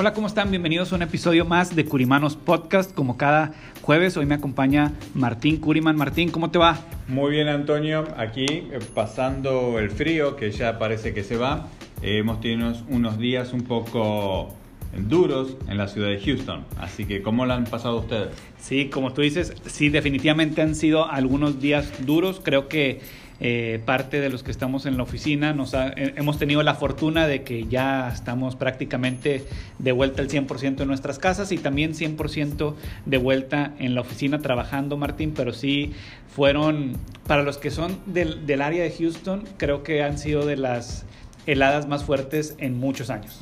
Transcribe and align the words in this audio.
Hola, 0.00 0.14
¿cómo 0.14 0.28
están? 0.28 0.48
Bienvenidos 0.48 0.94
a 0.94 0.96
un 0.96 1.02
episodio 1.02 1.44
más 1.44 1.76
de 1.76 1.84
Curimanos 1.84 2.34
Podcast. 2.34 2.94
Como 2.94 3.18
cada 3.18 3.52
jueves, 3.82 4.16
hoy 4.16 4.24
me 4.24 4.34
acompaña 4.34 4.94
Martín 5.12 5.58
Curiman. 5.58 5.94
Martín, 5.94 6.30
¿cómo 6.30 6.50
te 6.50 6.58
va? 6.58 6.78
Muy 7.06 7.32
bien, 7.32 7.48
Antonio. 7.48 8.08
Aquí 8.16 8.46
eh, 8.48 8.78
pasando 8.94 9.78
el 9.78 9.90
frío, 9.90 10.36
que 10.36 10.52
ya 10.52 10.78
parece 10.78 11.12
que 11.12 11.22
se 11.22 11.36
va. 11.36 11.68
Eh, 12.00 12.16
hemos 12.16 12.40
tenido 12.40 12.72
unos 12.88 13.18
días 13.18 13.52
un 13.52 13.60
poco 13.60 14.54
duros 14.96 15.58
en 15.68 15.76
la 15.76 15.86
ciudad 15.86 16.08
de 16.08 16.18
Houston. 16.18 16.64
Así 16.78 17.04
que, 17.04 17.20
¿cómo 17.20 17.44
lo 17.44 17.52
han 17.52 17.64
pasado 17.64 17.98
ustedes? 17.98 18.30
Sí, 18.58 18.88
como 18.88 19.12
tú 19.12 19.20
dices, 19.20 19.52
sí, 19.66 19.90
definitivamente 19.90 20.62
han 20.62 20.76
sido 20.76 21.10
algunos 21.10 21.60
días 21.60 22.06
duros. 22.06 22.40
Creo 22.42 22.68
que 22.68 23.02
eh, 23.42 23.80
parte 23.86 24.20
de 24.20 24.28
los 24.28 24.42
que 24.42 24.50
estamos 24.50 24.84
en 24.84 24.98
la 24.98 25.02
oficina 25.02 25.54
nos 25.54 25.72
eh, 25.72 26.12
hemos 26.16 26.38
tenido 26.38 26.62
la 26.62 26.74
fortuna 26.74 27.26
de 27.26 27.42
que 27.42 27.66
ya 27.66 28.10
estamos 28.12 28.54
prácticamente 28.54 29.46
de 29.78 29.92
vuelta 29.92 30.20
al 30.20 30.28
100% 30.28 30.82
en 30.82 30.86
nuestras 30.86 31.18
casas 31.18 31.50
y 31.50 31.56
también 31.56 31.94
100% 31.94 32.74
de 33.06 33.16
vuelta 33.16 33.72
en 33.78 33.94
la 33.94 34.02
oficina 34.02 34.40
trabajando, 34.40 34.98
Martín, 34.98 35.32
pero 35.34 35.54
sí 35.54 35.94
fueron, 36.28 36.92
para 37.26 37.42
los 37.42 37.56
que 37.56 37.70
son 37.70 37.98
del, 38.04 38.60
área 38.60 38.84
de 38.84 38.90
Houston, 38.90 39.44
creo 39.56 39.82
que 39.84 40.02
han 40.02 40.18
sido 40.18 40.44
de 40.44 40.58
las 40.58 41.06
heladas 41.46 41.88
más 41.88 42.04
fuertes 42.04 42.56
en 42.58 42.78
muchos 42.78 43.08
años. 43.08 43.40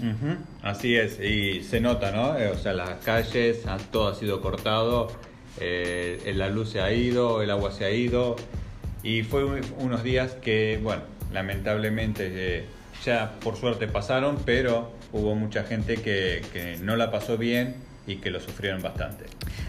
Así 0.62 0.94
es, 0.94 1.18
y 1.18 1.64
se 1.64 1.80
nota, 1.80 2.12
¿no? 2.12 2.38
Eh, 2.38 2.46
o 2.50 2.56
sea, 2.56 2.72
las 2.72 3.02
calles, 3.04 3.64
todo 3.90 4.08
ha 4.08 4.14
sido 4.14 4.40
cortado, 4.40 5.08
la 5.60 6.48
luz 6.50 6.70
se 6.70 6.80
ha 6.80 6.92
ido, 6.92 7.42
el 7.42 7.50
agua 7.50 7.72
se 7.72 7.84
ha 7.84 7.90
ido, 7.90 8.36
y 9.02 9.22
fue 9.22 9.44
unos 9.78 10.02
días 10.02 10.32
que, 10.32 10.78
bueno, 10.82 11.02
lamentablemente 11.32 12.30
eh, 12.30 12.64
ya 13.04 13.32
por 13.40 13.56
suerte 13.56 13.86
pasaron, 13.86 14.38
pero 14.44 14.92
hubo 15.12 15.34
mucha 15.34 15.64
gente 15.64 15.96
que, 15.96 16.42
que 16.52 16.76
no 16.80 16.96
la 16.96 17.10
pasó 17.10 17.36
bien 17.36 17.76
y 18.06 18.16
que 18.16 18.30
lo 18.30 18.40
sufrieron 18.40 18.82
bastante. 18.82 19.26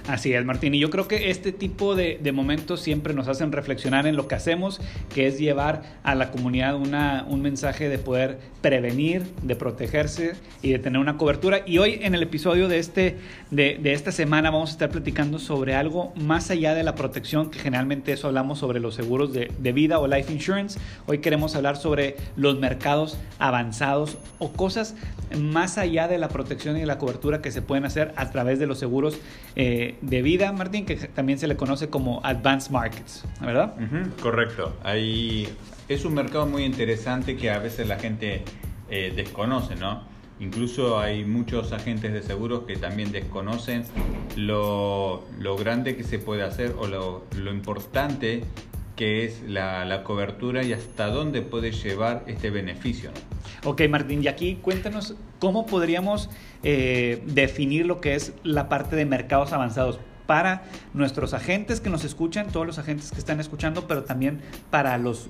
Así 0.09 0.33
es, 0.33 0.43
Martín. 0.43 0.73
Y 0.73 0.79
yo 0.79 0.89
creo 0.89 1.07
que 1.07 1.29
este 1.29 1.51
tipo 1.51 1.93
de, 1.93 2.19
momentos 2.33 2.81
siempre 2.81 3.13
nos 3.13 3.27
hacen 3.27 3.51
reflexionar 3.51 4.07
en 4.07 4.15
lo 4.15 4.27
que 4.27 4.33
hacemos, 4.33 4.81
que 5.13 5.27
es 5.27 5.37
llevar 5.37 5.83
a 6.01 6.15
la 6.15 6.31
comunidad 6.31 6.77
una, 6.77 7.27
un 7.29 7.43
mensaje 7.43 7.89
de 7.89 7.99
poder 7.99 8.39
prevenir, 8.61 9.21
de 9.43 9.55
protegerse 9.55 10.33
y 10.63 10.71
de 10.71 10.79
tener 10.79 10.99
una 10.99 11.17
cobertura. 11.17 11.61
Y 11.63 11.77
hoy 11.77 11.99
en 12.01 12.15
el 12.15 12.23
episodio 12.23 12.67
de, 12.67 12.79
este, 12.79 13.17
de, 13.51 13.79
esta 13.83 14.11
semana 14.11 14.49
vamos 14.49 14.71
a 14.71 14.73
estar 14.73 14.89
platicando 14.89 15.37
sobre 15.37 15.75
algo 15.75 16.11
más 16.15 16.49
allá 16.49 16.73
de 16.73 16.81
la 16.81 16.95
protección, 16.95 17.51
que 17.51 17.59
generalmente 17.59 18.11
eso 18.11 18.25
hablamos 18.25 18.57
sobre 18.57 18.79
los 18.79 18.95
seguros 18.95 19.31
de, 19.31 19.51
de 19.59 19.71
vida 19.73 19.99
o 19.99 20.07
life 20.07 20.33
insurance. 20.33 20.79
Hoy 21.05 21.19
queremos 21.19 21.55
hablar 21.55 21.77
sobre 21.77 22.15
los 22.35 22.57
mercados 22.57 23.19
avanzados 23.37 24.17
o 24.39 24.53
cosas 24.53 24.95
más 25.37 25.77
allá 25.77 26.07
de 26.07 26.17
la 26.17 26.29
protección 26.29 26.77
y 26.77 26.85
la 26.85 26.97
cobertura 26.97 27.43
que 27.43 27.51
se 27.51 27.61
pueden 27.61 27.85
hacer 27.85 28.11
a 28.15 28.31
través 28.31 28.57
de 28.57 28.65
los 28.65 28.79
seguros. 28.79 29.19
Eh, 29.55 29.97
de 30.01 30.21
vida, 30.21 30.51
Martín, 30.51 30.85
que 30.85 30.95
también 30.95 31.39
se 31.39 31.47
le 31.47 31.55
conoce 31.55 31.89
como 31.89 32.21
Advanced 32.23 32.71
Markets, 32.71 33.25
¿verdad? 33.41 33.75
correcto. 34.21 34.73
Ahí 34.83 35.47
es 35.87 36.05
un 36.05 36.13
mercado 36.13 36.45
muy 36.45 36.63
interesante 36.63 37.35
que 37.35 37.49
a 37.49 37.59
veces 37.59 37.87
la 37.87 37.97
gente 37.97 38.43
eh, 38.89 39.13
desconoce, 39.15 39.75
¿no? 39.75 40.03
Incluso 40.39 40.99
hay 40.99 41.25
muchos 41.25 41.73
agentes 41.73 42.13
de 42.13 42.21
seguros 42.21 42.63
que 42.65 42.77
también 42.77 43.11
desconocen 43.11 43.83
lo, 44.37 45.25
grande 45.59 45.97
que 45.97 46.03
se 46.03 46.17
puede 46.17 46.43
hacer 46.43 46.75
o 46.79 46.87
lo, 46.87 47.25
lo 47.35 47.51
importante 47.51 48.43
que 48.99 49.23
es 49.23 49.41
la, 49.47 50.03
cobertura 50.03 50.61
y 50.61 50.73
hasta 50.73 51.07
dónde 51.07 51.41
puede 51.41 51.71
llevar 51.71 52.25
este 52.27 52.49
beneficio. 52.49 53.11
Ok, 53.63 53.83
Martín, 53.89 54.21
y 54.21 54.27
aquí 54.27 54.59
cuéntanos 54.61 55.15
cómo 55.39 55.65
podríamos 55.65 56.29
eh, 56.63 57.23
definir 57.25 57.85
lo 57.85 58.01
que 58.01 58.15
es 58.15 58.33
la 58.43 58.67
parte 58.67 58.97
de 58.97 59.05
mercados 59.05 59.53
avanzados 59.53 60.01
para 60.27 60.63
nuestros 60.93 61.33
agentes 61.33 61.79
que 61.79 61.89
nos 61.89 62.03
escuchan, 62.03 62.47
todos 62.51 62.67
los 62.67 62.77
agentes 62.77 63.11
que 63.11 63.19
están 63.19 63.39
escuchando, 63.39 63.87
pero 63.87 64.03
también 64.03 64.41
para 64.69 64.97
los 64.97 65.29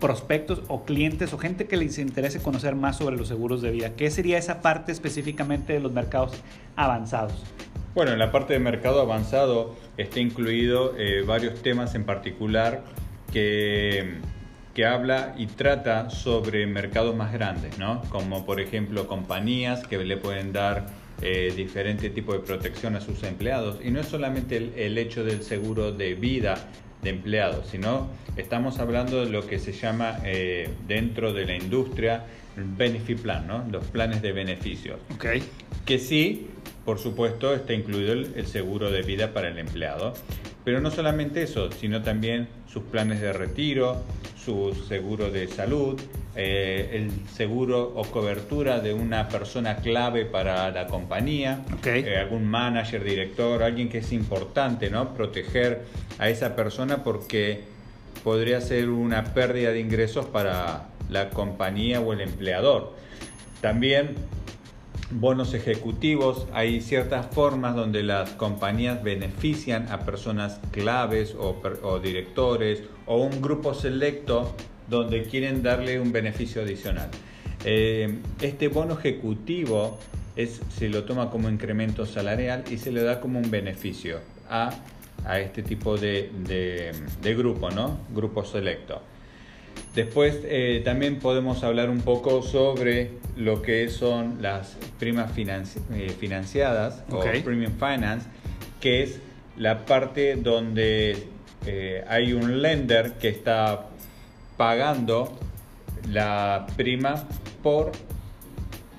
prospectos 0.00 0.62
o 0.68 0.86
clientes 0.86 1.34
o 1.34 1.38
gente 1.38 1.66
que 1.66 1.76
les 1.76 1.98
interese 1.98 2.40
conocer 2.40 2.74
más 2.74 2.96
sobre 2.96 3.18
los 3.18 3.28
seguros 3.28 3.60
de 3.60 3.70
vida. 3.70 3.90
¿Qué 3.96 4.10
sería 4.10 4.38
esa 4.38 4.62
parte 4.62 4.92
específicamente 4.92 5.74
de 5.74 5.80
los 5.80 5.92
mercados 5.92 6.32
avanzados? 6.74 7.34
Bueno, 7.94 8.12
en 8.12 8.18
la 8.18 8.32
parte 8.32 8.54
de 8.54 8.60
mercado 8.60 9.02
avanzado 9.02 9.76
está 9.98 10.20
incluido 10.20 10.96
eh, 10.96 11.22
varios 11.26 11.60
temas 11.60 11.94
en 11.94 12.04
particular 12.04 12.82
que, 13.32 14.14
que 14.74 14.86
habla 14.86 15.34
y 15.36 15.46
trata 15.46 16.10
sobre 16.10 16.66
mercados 16.66 17.14
más 17.14 17.32
grandes, 17.32 17.78
¿no? 17.78 18.02
como 18.10 18.44
por 18.46 18.60
ejemplo 18.60 19.06
compañías 19.06 19.86
que 19.86 19.98
le 19.98 20.16
pueden 20.16 20.52
dar 20.52 20.86
eh, 21.22 21.52
diferente 21.54 22.08
tipo 22.08 22.32
de 22.32 22.38
protección 22.38 22.96
a 22.96 23.00
sus 23.00 23.22
empleados. 23.24 23.78
Y 23.84 23.90
no 23.90 24.00
es 24.00 24.06
solamente 24.06 24.56
el, 24.56 24.96
hecho 24.96 25.22
del 25.22 25.42
seguro 25.42 25.92
de 25.92 26.14
vida 26.14 26.68
de 27.02 27.10
empleados, 27.10 27.68
sino 27.68 28.08
estamos 28.36 28.78
hablando 28.78 29.24
de 29.24 29.30
lo 29.30 29.46
que 29.46 29.58
se 29.58 29.72
llama 29.72 30.18
eh, 30.24 30.70
dentro 30.86 31.32
de 31.32 31.46
la 31.46 31.56
industria 31.56 32.24
benefit 32.56 33.20
plan, 33.20 33.46
¿no? 33.46 33.64
los 33.70 33.84
planes 33.86 34.22
de 34.22 34.32
beneficios. 34.32 34.98
Okay. 35.14 35.42
Que 35.84 35.98
sí, 35.98 36.48
por 36.84 36.98
supuesto, 36.98 37.54
está 37.54 37.74
incluido 37.74 38.12
el 38.12 38.46
seguro 38.46 38.90
de 38.90 39.02
vida 39.02 39.32
para 39.32 39.48
el 39.48 39.58
empleado. 39.58 40.14
Pero 40.64 40.80
no 40.80 40.90
solamente 40.90 41.42
eso, 41.42 41.70
sino 41.72 42.02
también 42.02 42.48
sus 42.70 42.82
planes 42.84 43.20
de 43.20 43.32
retiro, 43.32 44.02
su 44.36 44.74
seguro 44.88 45.30
de 45.30 45.48
salud, 45.48 46.00
eh, 46.36 46.90
el 46.92 47.10
seguro 47.34 47.92
o 47.96 48.04
cobertura 48.04 48.80
de 48.80 48.92
una 48.94 49.28
persona 49.28 49.76
clave 49.76 50.26
para 50.26 50.70
la 50.70 50.86
compañía, 50.86 51.64
eh, 51.84 52.16
algún 52.18 52.46
manager, 52.46 53.02
director, 53.02 53.62
alguien 53.62 53.88
que 53.88 53.98
es 53.98 54.12
importante, 54.12 54.90
¿no? 54.90 55.14
Proteger 55.14 55.82
a 56.18 56.28
esa 56.28 56.54
persona 56.54 57.02
porque 57.02 57.64
podría 58.22 58.60
ser 58.60 58.90
una 58.90 59.24
pérdida 59.34 59.72
de 59.72 59.80
ingresos 59.80 60.26
para 60.26 60.88
la 61.08 61.30
compañía 61.30 62.00
o 62.00 62.12
el 62.12 62.20
empleador. 62.20 62.94
También 63.60 64.14
bonos 65.10 65.54
ejecutivos, 65.54 66.46
hay 66.52 66.80
ciertas 66.80 67.26
formas 67.34 67.74
donde 67.74 68.02
las 68.02 68.30
compañías 68.30 69.02
benefician 69.02 69.90
a 69.90 70.00
personas 70.00 70.60
claves 70.70 71.34
o, 71.38 71.98
directores 71.98 72.82
o 73.06 73.18
un 73.18 73.42
grupo 73.42 73.74
selecto 73.74 74.54
donde 74.88 75.24
quieren 75.24 75.62
darle 75.62 76.00
un 76.00 76.12
beneficio 76.12 76.62
adicional. 76.62 77.08
Eh, 77.64 78.18
este 78.40 78.68
bono 78.68 78.98
ejecutivo 78.98 79.98
es, 80.36 80.60
se 80.76 80.88
lo 80.88 81.04
toma 81.04 81.30
como 81.30 81.48
incremento 81.50 82.06
salarial 82.06 82.64
y 82.70 82.78
se 82.78 82.92
le 82.92 83.02
da 83.02 83.20
como 83.20 83.38
un 83.38 83.50
beneficio 83.50 84.18
a, 84.48 84.70
este 85.38 85.62
tipo 85.62 85.98
de, 85.98 86.92
de 87.20 87.34
grupo, 87.34 87.70
¿no? 87.70 87.98
Grupo 88.14 88.42
selecto. 88.42 89.02
Después 89.94 90.40
eh, 90.44 90.82
también 90.84 91.18
podemos 91.18 91.64
hablar 91.64 91.90
un 91.90 92.00
poco 92.00 92.42
sobre 92.42 93.10
lo 93.36 93.60
que 93.60 93.88
son 93.88 94.40
las 94.40 94.76
primas 94.98 95.32
eh, 95.36 96.14
financiadas 96.18 97.02
o 97.10 97.20
premium 97.20 97.72
finance, 97.72 98.28
que 98.80 99.02
es 99.02 99.20
la 99.56 99.84
parte 99.84 100.36
donde 100.36 101.26
eh, 101.66 102.04
hay 102.08 102.32
un 102.32 102.62
lender 102.62 103.14
que 103.14 103.28
está 103.28 103.88
pagando 104.56 105.36
la 106.08 106.66
prima 106.76 107.26
por 107.62 107.92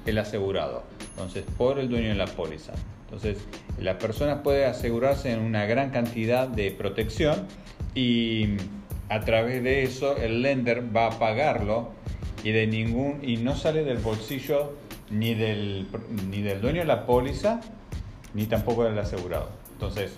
el 0.06 0.18
asegurado, 0.18 0.84
entonces 1.12 1.46
por 1.58 1.80
el 1.80 1.90
dueño 1.90 2.10
de 2.10 2.16
la 2.16 2.28
póliza. 2.28 2.74
Entonces 3.06 3.38
la 3.80 3.98
persona 3.98 4.44
puede 4.44 4.66
asegurarse 4.66 5.32
en 5.32 5.40
una 5.40 5.66
gran 5.66 5.90
cantidad 5.92 6.48
de 6.48 6.72
protección 6.72 7.48
y 7.96 8.58
a 9.12 9.20
través 9.20 9.62
de 9.62 9.84
eso 9.84 10.16
el 10.16 10.42
lender 10.42 10.96
va 10.96 11.08
a 11.08 11.20
pagarlo 11.20 11.90
y 12.46 12.52
de 12.52 12.66
ningún 12.66 13.20
y 13.22 13.36
no 13.36 13.58
sale 13.58 13.84
del 13.84 13.98
bolsillo 13.98 14.78
ni 15.10 15.36
del 15.36 15.86
ni 16.30 16.42
del 16.42 16.62
dueño 16.62 16.80
de 16.80 16.86
la 16.86 17.06
póliza 17.06 17.60
ni 18.34 18.46
tampoco 18.46 18.86
del 18.86 18.98
asegurado. 18.98 19.50
Entonces, 19.74 20.18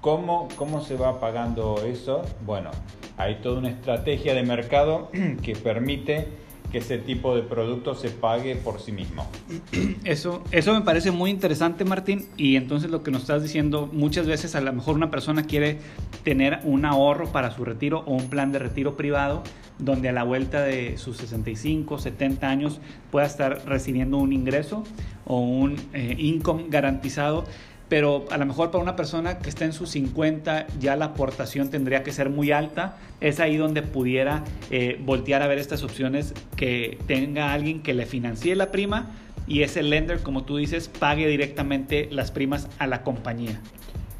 ¿cómo, 0.00 0.46
cómo 0.54 0.80
se 0.82 0.94
va 0.94 1.18
pagando 1.18 1.82
eso? 1.84 2.22
Bueno, 2.46 2.70
hay 3.16 3.40
toda 3.42 3.58
una 3.58 3.70
estrategia 3.70 4.34
de 4.34 4.44
mercado 4.44 5.10
que 5.42 5.56
permite 5.56 6.28
que 6.70 6.78
ese 6.78 6.98
tipo 6.98 7.34
de 7.34 7.42
producto 7.42 7.94
se 7.94 8.10
pague 8.10 8.56
por 8.56 8.80
sí 8.80 8.92
mismo. 8.92 9.26
Eso, 10.04 10.42
eso 10.50 10.72
me 10.72 10.82
parece 10.82 11.10
muy 11.10 11.30
interesante, 11.30 11.84
Martín. 11.84 12.26
Y 12.36 12.56
entonces 12.56 12.90
lo 12.90 13.02
que 13.02 13.10
nos 13.10 13.22
estás 13.22 13.42
diciendo, 13.42 13.88
muchas 13.92 14.26
veces 14.26 14.54
a 14.54 14.60
lo 14.60 14.72
mejor 14.72 14.96
una 14.96 15.10
persona 15.10 15.44
quiere 15.44 15.78
tener 16.24 16.60
un 16.64 16.84
ahorro 16.84 17.30
para 17.30 17.50
su 17.50 17.64
retiro 17.64 18.04
o 18.06 18.14
un 18.14 18.28
plan 18.28 18.52
de 18.52 18.58
retiro 18.58 18.96
privado, 18.96 19.42
donde 19.78 20.08
a 20.08 20.12
la 20.12 20.24
vuelta 20.24 20.62
de 20.62 20.96
sus 20.96 21.16
65, 21.18 21.98
70 21.98 22.48
años 22.48 22.80
pueda 23.10 23.26
estar 23.26 23.62
recibiendo 23.66 24.16
un 24.18 24.32
ingreso 24.32 24.84
o 25.24 25.40
un 25.40 25.76
eh, 25.92 26.16
income 26.18 26.66
garantizado 26.68 27.44
pero 27.88 28.26
a 28.30 28.36
lo 28.36 28.46
mejor 28.46 28.70
para 28.70 28.82
una 28.82 28.96
persona 28.96 29.38
que 29.38 29.48
está 29.48 29.64
en 29.64 29.72
sus 29.72 29.90
50 29.90 30.66
ya 30.78 30.96
la 30.96 31.06
aportación 31.06 31.70
tendría 31.70 32.02
que 32.02 32.12
ser 32.12 32.30
muy 32.30 32.52
alta. 32.52 32.96
Es 33.20 33.40
ahí 33.40 33.56
donde 33.56 33.82
pudiera 33.82 34.44
eh, 34.70 35.00
voltear 35.00 35.42
a 35.42 35.46
ver 35.46 35.58
estas 35.58 35.82
opciones 35.82 36.34
que 36.56 36.98
tenga 37.06 37.52
alguien 37.52 37.82
que 37.82 37.94
le 37.94 38.06
financie 38.06 38.54
la 38.56 38.70
prima 38.70 39.10
y 39.46 39.62
ese 39.62 39.82
lender, 39.82 40.20
como 40.20 40.44
tú 40.44 40.58
dices, 40.58 40.88
pague 40.88 41.26
directamente 41.26 42.08
las 42.10 42.30
primas 42.30 42.68
a 42.78 42.86
la 42.86 43.02
compañía. 43.02 43.60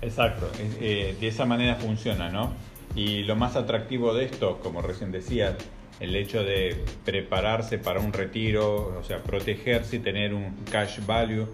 Exacto, 0.01 0.51
eh, 0.81 1.17
de 1.21 1.29
esa 1.29 1.45
manera 1.45 1.75
funciona, 1.75 2.31
¿no? 2.31 2.53
Y 2.95 3.25
lo 3.25 3.37
más 3.37 3.55
atractivo 3.55 4.15
de 4.15 4.25
esto, 4.25 4.59
como 4.63 4.81
recién 4.81 5.13
decía, 5.13 5.57
el 6.01 6.15
hecho 6.15 6.45
de 6.45 6.77
prepararse 7.05 7.79
para 7.79 8.01
un 8.01 8.13
retiro, 8.13 8.99
o 8.99 9.03
sea, 9.05 9.23
protegerse 9.23 9.97
y 9.97 9.99
tener 9.99 10.35
un 10.35 10.55
cash 10.71 11.01
value 11.07 11.47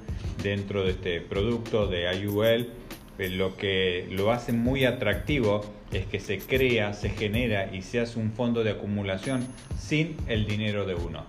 dentro 0.42 0.84
de 0.84 0.90
este 0.90 1.20
producto 1.20 1.86
de 1.86 2.14
IUL, 2.20 2.68
eh, 3.18 3.28
lo 3.30 3.56
que 3.56 4.06
lo 4.10 4.32
hace 4.32 4.52
muy 4.52 4.84
atractivo 4.84 5.64
es 5.92 6.06
que 6.06 6.20
se 6.20 6.38
crea, 6.38 6.92
se 6.92 7.10
genera 7.10 7.74
y 7.74 7.82
se 7.82 8.00
hace 8.00 8.18
un 8.18 8.32
fondo 8.32 8.64
de 8.64 8.72
acumulación 8.72 9.46
sin 9.78 10.16
el 10.26 10.46
dinero 10.46 10.84
de 10.84 10.94
uno. 10.94 11.24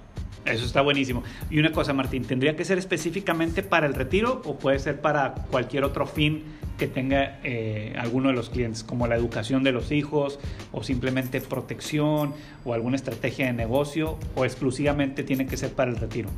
Eso 0.45 0.65
está 0.65 0.81
buenísimo. 0.81 1.23
Y 1.49 1.59
una 1.59 1.71
cosa, 1.71 1.93
Martín, 1.93 2.23
¿tendría 2.23 2.55
que 2.55 2.65
ser 2.65 2.77
específicamente 2.77 3.63
para 3.63 3.87
el 3.87 3.95
retiro 3.95 4.41
o 4.45 4.57
puede 4.57 4.77
ser 4.77 5.01
para 5.01 5.33
cualquier 5.49 5.83
otro 5.83 6.05
fin 6.05 6.43
que 6.77 6.87
tenga 6.87 7.39
eh, 7.43 7.93
alguno 7.97 8.29
de 8.29 8.35
los 8.35 8.49
clientes, 8.49 8.83
como 8.83 9.07
la 9.07 9.15
educación 9.15 9.63
de 9.63 9.71
los 9.71 9.91
hijos 9.91 10.39
o 10.71 10.83
simplemente 10.83 11.41
protección 11.41 12.33
o 12.63 12.73
alguna 12.73 12.95
estrategia 12.95 13.45
de 13.47 13.53
negocio 13.53 14.17
o 14.35 14.45
exclusivamente 14.45 15.23
tiene 15.23 15.45
que 15.45 15.57
ser 15.57 15.71
para 15.71 15.91
el 15.91 15.97
retiro? 15.97 16.29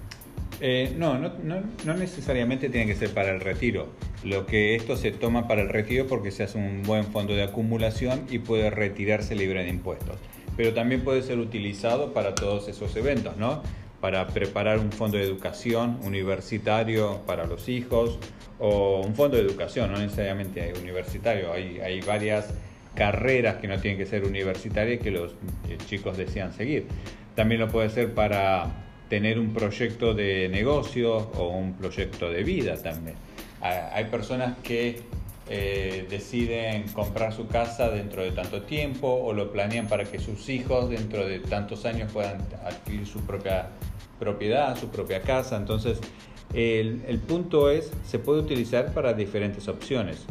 Eh, 0.59 0.95
no, 0.97 1.19
no, 1.19 1.33
no, 1.43 1.61
no, 1.85 1.93
necesariamente 1.93 2.69
tiene 2.69 2.87
que 2.87 2.95
ser 2.95 3.11
para 3.11 3.29
el 3.29 3.41
retiro. 3.41 3.89
Lo 4.23 4.47
que 4.47 4.75
esto 4.75 4.95
se 4.95 5.11
toma 5.11 5.47
para 5.47 5.61
el 5.61 5.69
retiro 5.69 6.07
porque 6.07 6.31
se 6.31 6.43
hace 6.43 6.57
un 6.57 6.81
buen 6.83 7.05
fondo 7.05 7.35
de 7.35 7.43
acumulación 7.43 8.25
y 8.29 8.39
puede 8.39 8.69
retirarse 8.71 9.35
libre 9.35 9.63
de 9.63 9.69
impuestos. 9.69 10.17
Pero 10.55 10.73
también 10.73 11.03
puede 11.03 11.21
ser 11.21 11.37
utilizado 11.37 12.13
para 12.13 12.33
todos 12.33 12.67
esos 12.67 12.95
eventos, 12.95 13.37
¿no? 13.37 13.61
Para 14.01 14.27
preparar 14.27 14.79
un 14.79 14.91
fondo 14.91 15.17
de 15.17 15.23
educación 15.23 15.99
universitario 16.03 17.21
para 17.25 17.45
los 17.45 17.67
hijos 17.67 18.19
o 18.59 19.01
un 19.01 19.15
fondo 19.15 19.37
de 19.37 19.43
educación, 19.43 19.91
no 19.91 19.97
necesariamente 19.97 20.73
universitario. 20.79 21.51
Hay, 21.51 22.01
varias 22.01 22.53
carreras 22.95 23.57
que 23.57 23.67
no 23.67 23.79
tienen 23.79 23.97
que 23.97 24.05
ser 24.05 24.23
universitarias 24.23 25.01
que 25.01 25.11
los 25.11 25.33
eh, 25.69 25.77
chicos 25.85 26.17
desean 26.17 26.53
seguir. 26.53 26.87
También 27.35 27.61
lo 27.61 27.67
puede 27.67 27.89
ser 27.89 28.13
para 28.13 28.85
tener 29.09 29.39
un 29.39 29.53
proyecto 29.53 30.13
de 30.13 30.49
negocio 30.49 31.15
o 31.15 31.49
un 31.49 31.73
proyecto 31.73 32.31
de 32.31 32.43
vida 32.43 32.81
también. 32.81 33.15
Hay 33.61 34.05
personas 34.05 34.57
que 34.63 35.01
eh, 35.49 36.05
deciden 36.09 36.83
comprar 36.89 37.33
su 37.33 37.47
casa 37.47 37.89
dentro 37.89 38.23
de 38.23 38.31
tanto 38.31 38.63
tiempo 38.63 39.07
o 39.07 39.33
lo 39.33 39.51
planean 39.51 39.87
para 39.87 40.03
que 40.05 40.19
sus 40.19 40.49
hijos 40.49 40.89
dentro 40.89 41.25
de 41.25 41.39
tantos 41.39 41.85
años 41.85 42.11
puedan 42.11 42.41
adquirir 42.65 43.05
su 43.07 43.21
propia 43.21 43.69
propiedad, 44.19 44.77
su 44.77 44.89
propia 44.89 45.21
casa. 45.21 45.57
Entonces, 45.57 45.99
el, 46.53 47.03
el 47.07 47.19
punto 47.19 47.69
es, 47.69 47.91
se 48.05 48.19
puede 48.19 48.41
utilizar 48.41 48.93
para 48.93 49.13
diferentes 49.13 49.67
opciones. 49.67 50.25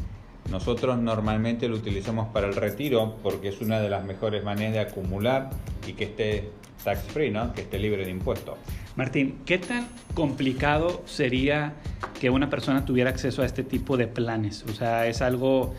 Nosotros 0.50 0.98
normalmente 0.98 1.68
lo 1.68 1.76
utilizamos 1.76 2.28
para 2.28 2.46
el 2.46 2.54
retiro 2.54 3.16
porque 3.22 3.48
es 3.48 3.60
una 3.60 3.80
de 3.80 3.88
las 3.88 4.04
mejores 4.04 4.44
maneras 4.44 4.74
de 4.74 4.80
acumular 4.80 5.50
y 5.86 5.94
que 5.94 6.04
esté 6.04 6.50
tax 6.84 7.02
free, 7.12 7.30
¿no? 7.30 7.52
que 7.52 7.62
esté 7.62 7.78
libre 7.78 8.04
de 8.04 8.10
impuestos. 8.10 8.56
Martín, 8.94 9.40
¿qué 9.44 9.58
tan 9.58 9.88
complicado 10.14 11.02
sería 11.04 11.74
que 12.20 12.30
una 12.30 12.50
persona 12.50 12.84
tuviera 12.84 13.10
acceso 13.10 13.42
a 13.42 13.46
este 13.46 13.62
tipo 13.62 13.96
de 13.96 14.06
planes? 14.06 14.64
O 14.68 14.74
sea, 14.74 15.06
es 15.06 15.22
algo 15.22 15.74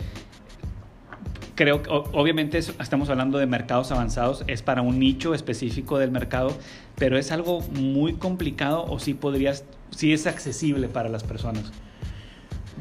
creo 1.57 1.81
que 1.81 1.89
obviamente 1.89 2.60
estamos 2.60 3.10
hablando 3.10 3.39
de 3.39 3.48
mercados 3.48 3.92
avanzados, 3.92 4.45
es 4.48 4.62
para 4.62 4.84
un 4.84 5.00
nicho 5.00 5.34
específico 5.34 5.98
del 5.98 6.12
mercado, 6.12 6.56
pero 6.95 7.18
es 7.18 7.31
algo 7.31 7.62
muy 7.62 8.13
complicado 8.13 8.86
o 8.86 9.00
sí 9.00 9.16
podrías, 9.16 9.66
sí 9.89 10.13
es 10.13 10.28
accesible 10.28 10.88
para 10.88 11.10
las 11.10 11.24
personas. 11.24 11.72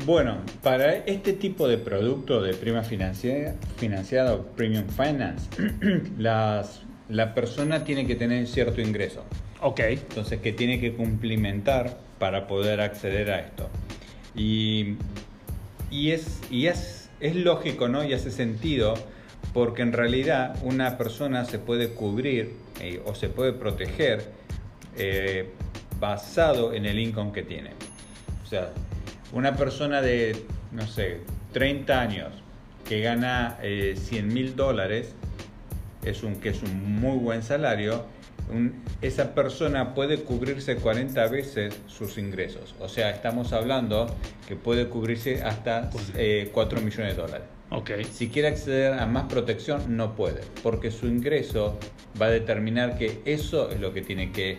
Bueno, 0.04 0.36
para 0.62 0.92
este 0.92 1.32
tipo 1.32 1.66
de 1.66 1.78
producto 1.78 2.42
de 2.42 2.52
prima 2.52 2.82
financiada, 2.82 3.54
premium 4.54 4.84
finance, 4.88 5.48
las, 6.18 6.82
la 7.08 7.34
persona 7.34 7.82
tiene 7.82 8.06
que 8.06 8.14
tener 8.14 8.46
cierto 8.46 8.82
ingreso. 8.82 9.24
Ok. 9.60 9.80
Entonces, 9.80 10.40
que 10.40 10.52
tiene 10.52 10.80
que 10.80 10.94
cumplimentar 10.94 11.98
para 12.18 12.46
poder 12.46 12.80
acceder 12.80 13.30
a 13.30 13.40
esto. 13.40 13.68
Y, 14.34 14.96
y, 15.90 16.10
es, 16.10 16.40
y 16.50 16.66
es, 16.66 17.10
es 17.20 17.36
lógico, 17.36 17.88
¿no? 17.88 18.04
Y 18.04 18.12
hace 18.12 18.30
sentido 18.30 18.94
porque 19.52 19.82
en 19.82 19.92
realidad 19.92 20.56
una 20.62 20.98
persona 20.98 21.44
se 21.44 21.58
puede 21.58 21.90
cubrir 21.90 22.56
eh, 22.80 23.00
o 23.06 23.14
se 23.14 23.28
puede 23.28 23.52
proteger 23.52 24.30
eh, 24.98 25.50
basado 25.98 26.74
en 26.74 26.84
el 26.84 26.98
income 26.98 27.32
que 27.32 27.42
tiene. 27.42 27.70
O 28.44 28.46
sea, 28.46 28.70
una 29.32 29.56
persona 29.56 30.02
de, 30.02 30.36
no 30.72 30.86
sé, 30.86 31.20
30 31.52 32.00
años 32.00 32.32
que 32.86 33.00
gana 33.00 33.56
100 33.60 33.64
eh, 33.64 34.22
mil 34.22 34.54
dólares, 34.56 35.14
es 36.04 36.22
un, 36.22 36.36
que 36.36 36.50
es 36.50 36.62
un 36.62 37.00
muy 37.00 37.18
buen 37.18 37.42
salario, 37.42 38.04
esa 39.02 39.34
persona 39.34 39.94
puede 39.94 40.22
cubrirse 40.22 40.76
40 40.76 41.26
veces 41.28 41.78
sus 41.86 42.18
ingresos. 42.18 42.74
O 42.80 42.88
sea, 42.88 43.10
estamos 43.10 43.52
hablando 43.52 44.06
que 44.48 44.56
puede 44.56 44.88
cubrirse 44.88 45.42
hasta 45.42 45.90
4 46.52 46.80
millones 46.80 47.16
de 47.16 47.22
dólares. 47.22 47.46
Okay. 47.68 48.04
Si 48.04 48.28
quiere 48.28 48.48
acceder 48.48 48.92
a 48.92 49.06
más 49.06 49.24
protección, 49.24 49.96
no 49.96 50.14
puede, 50.14 50.40
porque 50.62 50.92
su 50.92 51.06
ingreso 51.08 51.78
va 52.20 52.26
a 52.26 52.30
determinar 52.30 52.96
que 52.96 53.22
eso 53.24 53.70
es 53.70 53.80
lo 53.80 53.92
que 53.92 54.02
tiene 54.02 54.30
que 54.30 54.58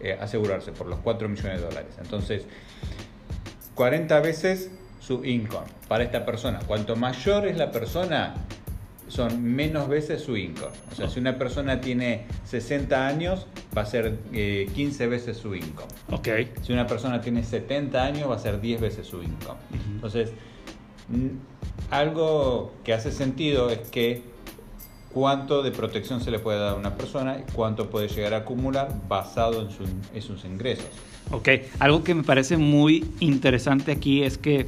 eh, 0.00 0.18
asegurarse 0.20 0.72
por 0.72 0.88
los 0.88 0.98
4 0.98 1.28
millones 1.28 1.60
de 1.60 1.66
dólares. 1.66 1.94
Entonces, 2.00 2.44
40 3.76 4.20
veces 4.20 4.70
su 4.98 5.24
income 5.24 5.66
para 5.88 6.04
esta 6.04 6.26
persona. 6.26 6.58
Cuanto 6.66 6.96
mayor 6.96 7.46
es 7.46 7.56
la 7.56 7.70
persona, 7.70 8.34
son 9.08 9.42
menos 9.42 9.88
veces 9.88 10.22
su 10.22 10.36
income. 10.36 10.76
O 10.90 10.94
sea, 10.94 11.08
si 11.08 11.20
una 11.20 11.38
persona 11.38 11.80
tiene 11.80 12.26
60 12.44 13.06
años, 13.06 13.46
va 13.76 13.82
a 13.82 13.86
ser 13.86 14.18
15 14.32 15.04
eh, 15.04 15.06
veces 15.06 15.36
su 15.36 15.54
income. 15.54 15.88
Okay. 16.10 16.52
Si 16.62 16.72
una 16.72 16.86
persona 16.86 17.20
tiene 17.20 17.44
70 17.44 18.02
años, 18.02 18.30
va 18.30 18.36
a 18.36 18.38
ser 18.38 18.60
10 18.60 18.80
veces 18.80 19.06
su 19.06 19.22
income. 19.22 19.60
Entonces, 19.94 20.32
algo 21.90 22.72
que 22.84 22.92
hace 22.92 23.12
sentido 23.12 23.70
es 23.70 23.90
que 23.90 24.22
cuánto 25.12 25.62
de 25.62 25.70
protección 25.70 26.20
se 26.20 26.30
le 26.30 26.38
puede 26.38 26.58
dar 26.58 26.70
a 26.70 26.74
una 26.74 26.94
persona 26.96 27.38
y 27.38 27.52
cuánto 27.52 27.90
puede 27.90 28.08
llegar 28.08 28.34
a 28.34 28.38
acumular 28.38 28.94
basado 29.08 29.62
en, 29.62 30.22
sus 30.22 30.44
ingresos. 30.44 30.86
Ok, 31.30 31.48
algo 31.78 32.02
que 32.02 32.14
me 32.14 32.22
parece 32.22 32.56
muy 32.56 33.08
interesante 33.20 33.92
aquí 33.92 34.22
es 34.22 34.38
que 34.38 34.66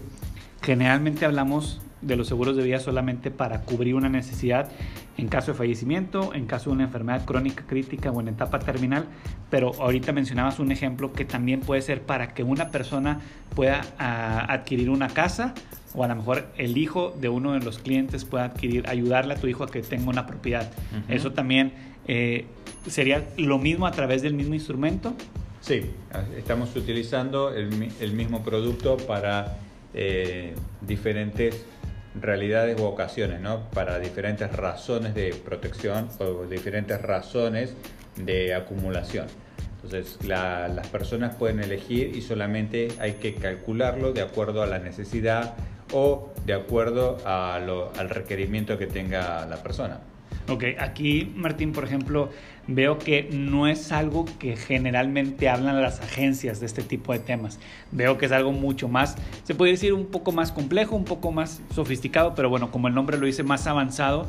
generalmente 0.62 1.24
hablamos 1.24 1.80
de 2.02 2.16
los 2.16 2.28
seguros 2.28 2.56
de 2.56 2.62
vida 2.62 2.80
solamente 2.80 3.30
para 3.30 3.62
cubrir 3.62 3.94
una 3.94 4.08
necesidad 4.08 4.70
en 5.16 5.28
caso 5.28 5.52
de 5.52 5.58
fallecimiento, 5.58 6.34
en 6.34 6.46
caso 6.46 6.70
de 6.70 6.76
una 6.76 6.84
enfermedad 6.84 7.24
crónica 7.24 7.64
crítica 7.66 8.10
o 8.10 8.20
en 8.20 8.28
etapa 8.28 8.58
terminal, 8.58 9.06
pero 9.50 9.72
ahorita 9.80 10.12
mencionabas 10.12 10.58
un 10.58 10.72
ejemplo 10.72 11.12
que 11.12 11.24
también 11.24 11.60
puede 11.60 11.82
ser 11.82 12.02
para 12.02 12.34
que 12.34 12.42
una 12.42 12.70
persona 12.70 13.20
pueda 13.54 13.82
ah, 13.98 14.46
adquirir 14.48 14.90
una 14.90 15.08
casa 15.08 15.54
o 15.94 16.04
a 16.04 16.08
lo 16.08 16.16
mejor 16.16 16.46
el 16.56 16.76
hijo 16.76 17.14
de 17.20 17.28
uno 17.28 17.52
de 17.52 17.60
los 17.60 17.78
clientes 17.78 18.24
pueda 18.24 18.44
adquirir, 18.44 18.88
ayudarle 18.88 19.34
a 19.34 19.36
tu 19.36 19.46
hijo 19.46 19.64
a 19.64 19.70
que 19.70 19.82
tenga 19.82 20.08
una 20.08 20.26
propiedad. 20.26 20.70
Eso 21.08 21.32
también 21.32 21.72
eh, 22.06 22.46
sería 22.86 23.26
lo 23.36 23.58
mismo 23.58 23.86
a 23.86 23.92
través 23.92 24.22
del 24.22 24.34
mismo 24.34 24.54
instrumento. 24.54 25.14
Sí, 25.60 25.82
estamos 26.36 26.74
utilizando 26.74 27.54
el, 27.54 28.12
mismo 28.14 28.42
producto 28.42 28.96
para 28.96 29.58
eh, 29.94 30.54
diferentes 30.80 31.64
realidades 32.20 32.80
u 32.80 32.84
ocasiones, 32.84 33.40
¿no? 33.40 33.70
Para 33.70 33.98
diferentes 33.98 34.52
razones 34.52 35.14
de 35.14 35.34
protección 35.34 36.08
o 36.18 36.44
diferentes 36.44 37.00
razones 37.00 37.74
de 38.16 38.54
acumulación. 38.54 39.26
Entonces 39.82 40.18
las 40.24 40.86
personas 40.88 41.34
pueden 41.34 41.60
elegir 41.60 42.14
y 42.14 42.22
solamente 42.22 42.88
hay 43.00 43.14
que 43.14 43.34
calcularlo 43.34 44.12
de 44.12 44.22
acuerdo 44.22 44.62
a 44.62 44.66
la 44.66 44.78
necesidad 44.78 45.54
o 45.92 46.32
de 46.46 46.54
acuerdo 46.54 47.18
al 47.24 48.10
requerimiento 48.10 48.78
que 48.78 48.86
tenga 48.86 49.44
la 49.46 49.56
persona. 49.56 50.00
Ok, 50.48 50.64
aquí 50.80 51.32
Martín, 51.36 51.72
por 51.72 51.84
ejemplo, 51.84 52.30
veo 52.66 52.98
que 52.98 53.28
no 53.32 53.68
es 53.68 53.92
algo 53.92 54.24
que 54.40 54.56
generalmente 54.56 55.48
hablan 55.48 55.80
las 55.80 56.00
agencias 56.00 56.58
de 56.58 56.66
este 56.66 56.82
tipo 56.82 57.12
de 57.12 57.20
temas. 57.20 57.60
Veo 57.92 58.18
que 58.18 58.26
es 58.26 58.32
algo 58.32 58.52
mucho 58.52 58.88
más, 58.88 59.16
se 59.44 59.54
puede 59.54 59.72
decir 59.72 59.92
un 59.92 60.06
poco 60.06 60.32
más 60.32 60.50
complejo, 60.50 60.96
un 60.96 61.04
poco 61.04 61.30
más 61.30 61.60
sofisticado, 61.74 62.34
pero 62.34 62.50
bueno, 62.50 62.70
como 62.72 62.88
el 62.88 62.94
nombre 62.94 63.18
lo 63.18 63.26
dice, 63.26 63.44
más 63.44 63.66
avanzado 63.66 64.26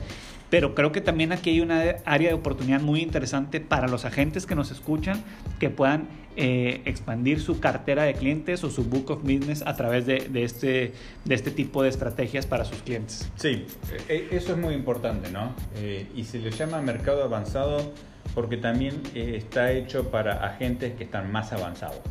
pero 0.54 0.76
creo 0.76 0.92
que 0.92 1.02
también 1.02 1.32
aquí 1.32 1.50
hay 1.50 1.62
una 1.62 1.96
área 2.06 2.30
de 2.30 2.36
oportunidad 2.36 2.80
muy 2.80 3.02
interesante 3.02 3.60
para 3.60 3.88
los 3.88 4.06
agentes 4.06 4.46
que 4.46 4.54
nos 4.54 4.70
escuchan 4.70 5.24
que 5.60 5.72
puedan 5.72 6.08
eh, 6.36 6.84
expandir 6.86 7.42
su 7.42 7.60
cartera 7.60 8.04
de 8.04 8.14
clientes 8.14 8.64
o 8.64 8.70
su 8.70 8.84
book 8.84 9.10
of 9.10 9.24
business 9.24 9.64
a 9.66 9.76
través 9.76 10.06
de, 10.06 10.30
este, 10.36 10.94
de 11.26 11.34
este 11.34 11.50
tipo 11.50 11.82
de 11.82 11.90
estrategias 11.90 12.46
para 12.46 12.66
sus 12.66 12.84
clientes. 12.84 13.28
Sí, 13.36 13.66
e, 14.08 14.14
e, 14.14 14.38
eso 14.38 14.52
es 14.52 14.60
muy 14.60 14.76
importante, 14.76 15.32
¿no? 15.32 15.56
Eh, 15.78 16.06
y 16.16 16.24
se 16.24 16.38
le 16.38 16.52
llama 16.52 16.84
mercado 16.84 17.24
avanzado 17.24 17.92
porque 18.36 18.58
también 18.58 19.02
eh, 19.16 19.34
está 19.36 19.72
hecho 19.72 20.12
para 20.12 20.46
agentes 20.46 20.94
que 20.94 21.06
están 21.06 21.32
más 21.32 21.52
avanzados. 21.52 22.02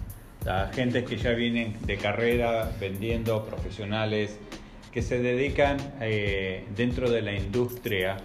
Agentes 0.48 1.08
que 1.08 1.16
ya 1.16 1.30
vienen 1.30 1.76
de 1.86 1.96
carrera 1.96 2.72
vendiendo, 2.80 3.46
profesionales, 3.46 4.36
que 4.92 5.02
se 5.02 5.18
dedican 5.18 5.78
eh, 6.00 6.66
dentro 6.76 7.10
de 7.10 7.22
la 7.22 7.32
industria 7.32 8.18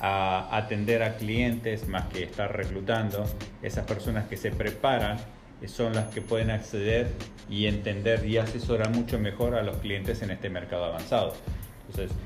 a 0.00 0.56
atender 0.56 1.02
a 1.02 1.16
clientes 1.16 1.88
más 1.88 2.06
que 2.06 2.22
estar 2.22 2.56
reclutando. 2.56 3.24
Esas 3.62 3.84
personas 3.86 4.28
que 4.28 4.36
se 4.36 4.52
preparan 4.52 5.18
eh, 5.60 5.68
son 5.68 5.94
las 5.94 6.06
que 6.14 6.22
pueden 6.22 6.50
acceder 6.50 7.08
y 7.50 7.66
entender 7.66 8.24
y 8.24 8.38
asesorar 8.38 8.90
mucho 8.90 9.18
mejor 9.18 9.54
a 9.54 9.62
los 9.62 9.78
clientes 9.78 10.22
en 10.22 10.30
este 10.30 10.48
mercado 10.48 10.84
avanzado. 10.84 11.34
Entonces, 11.88 12.16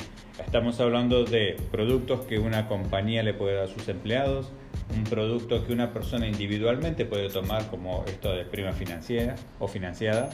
estamos 0.44 0.78
hablando 0.80 1.24
de 1.24 1.56
productos 1.70 2.20
que 2.26 2.38
una 2.38 2.68
compañía 2.68 3.22
le 3.22 3.32
puede 3.32 3.54
dar 3.56 3.64
a 3.64 3.68
sus 3.68 3.88
empleados, 3.88 4.52
un 4.94 5.04
producto 5.04 5.66
que 5.66 5.72
una 5.72 5.92
persona 5.92 6.26
individualmente 6.26 7.04
puede 7.04 7.28
tomar 7.28 7.66
como 7.68 8.04
esto 8.06 8.32
de 8.32 8.44
prima 8.44 8.72
financiera 8.72 9.34
o 9.58 9.66
financiada. 9.66 10.30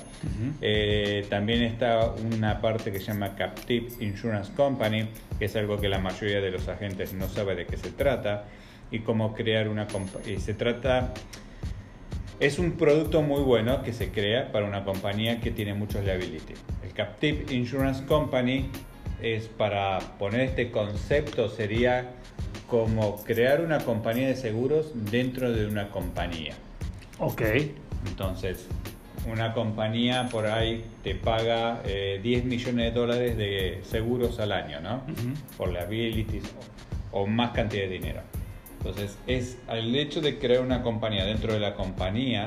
Eh, 0.61 1.27
también 1.29 1.63
está 1.63 2.11
una 2.11 2.61
parte 2.61 2.93
que 2.93 2.99
se 2.99 3.07
llama 3.07 3.35
Captive 3.35 3.89
Insurance 4.01 4.53
Company, 4.53 5.09
que 5.39 5.47
es 5.47 5.57
algo 5.57 5.79
que 5.81 5.89
la 5.89 5.99
mayoría 5.99 6.41
de 6.41 6.51
los 6.51 6.69
agentes 6.69 7.13
no 7.15 7.29
sabe 7.29 7.55
de 7.55 7.67
qué 7.67 7.77
se 7.77 7.91
trata 7.91 8.45
y 8.91 9.01
cómo 9.01 9.35
crear 9.35 9.69
una 9.69 9.87
compañía. 9.87 10.39
Se 10.39 10.55
trata... 10.55 11.13
Es 12.41 12.59
un 12.59 12.73
producto 12.73 13.23
muy 13.23 13.41
bueno 13.43 13.83
que 13.83 13.93
se 13.93 14.11
crea 14.11 14.51
para 14.51 14.67
una 14.67 14.85
compañía 14.85 15.41
que 15.41 15.53
tiene 15.53 15.75
muchos 15.75 16.05
liability. 16.05 16.55
El 16.83 16.93
Captive 16.93 17.55
Insurance 17.55 18.05
Company 18.05 18.69
es 19.23 19.47
para 19.47 20.01
poner 20.19 20.41
este 20.41 20.73
concepto 20.73 21.49
sería 21.49 22.11
como 22.73 23.23
crear 23.23 23.61
una 23.61 23.81
compañía 23.81 24.29
de 24.29 24.35
seguros 24.35 24.93
dentro 24.95 25.53
de 25.53 25.67
una 25.67 25.91
compañía. 25.91 26.55
Ok. 27.19 27.43
Entonces, 28.07 28.67
una 29.31 29.53
compañía 29.53 30.31
por 30.31 30.47
ahí 30.47 30.83
te 31.05 31.15
paga 31.15 31.83
10 31.83 31.85
eh, 32.25 32.43
millones 32.47 32.87
de 32.87 32.99
dólares 32.99 33.37
de 33.37 33.83
seguros 33.85 34.39
al 34.41 34.53
año, 34.53 34.81
¿no? 34.81 35.03
Por 35.59 35.71
liabilities 35.71 36.45
o, 37.11 37.21
o, 37.21 37.27
más 37.27 37.51
cantidad 37.51 37.83
de 37.83 37.91
dinero. 37.91 38.23
Entonces, 38.79 39.19
es 39.27 39.59
el 39.69 39.95
hecho 39.95 40.23
de 40.23 40.39
crear 40.39 40.63
una 40.63 40.83
compañía 40.83 41.27
dentro 41.27 41.53
de 41.53 41.61
la 41.61 41.75
compañía, 41.75 42.47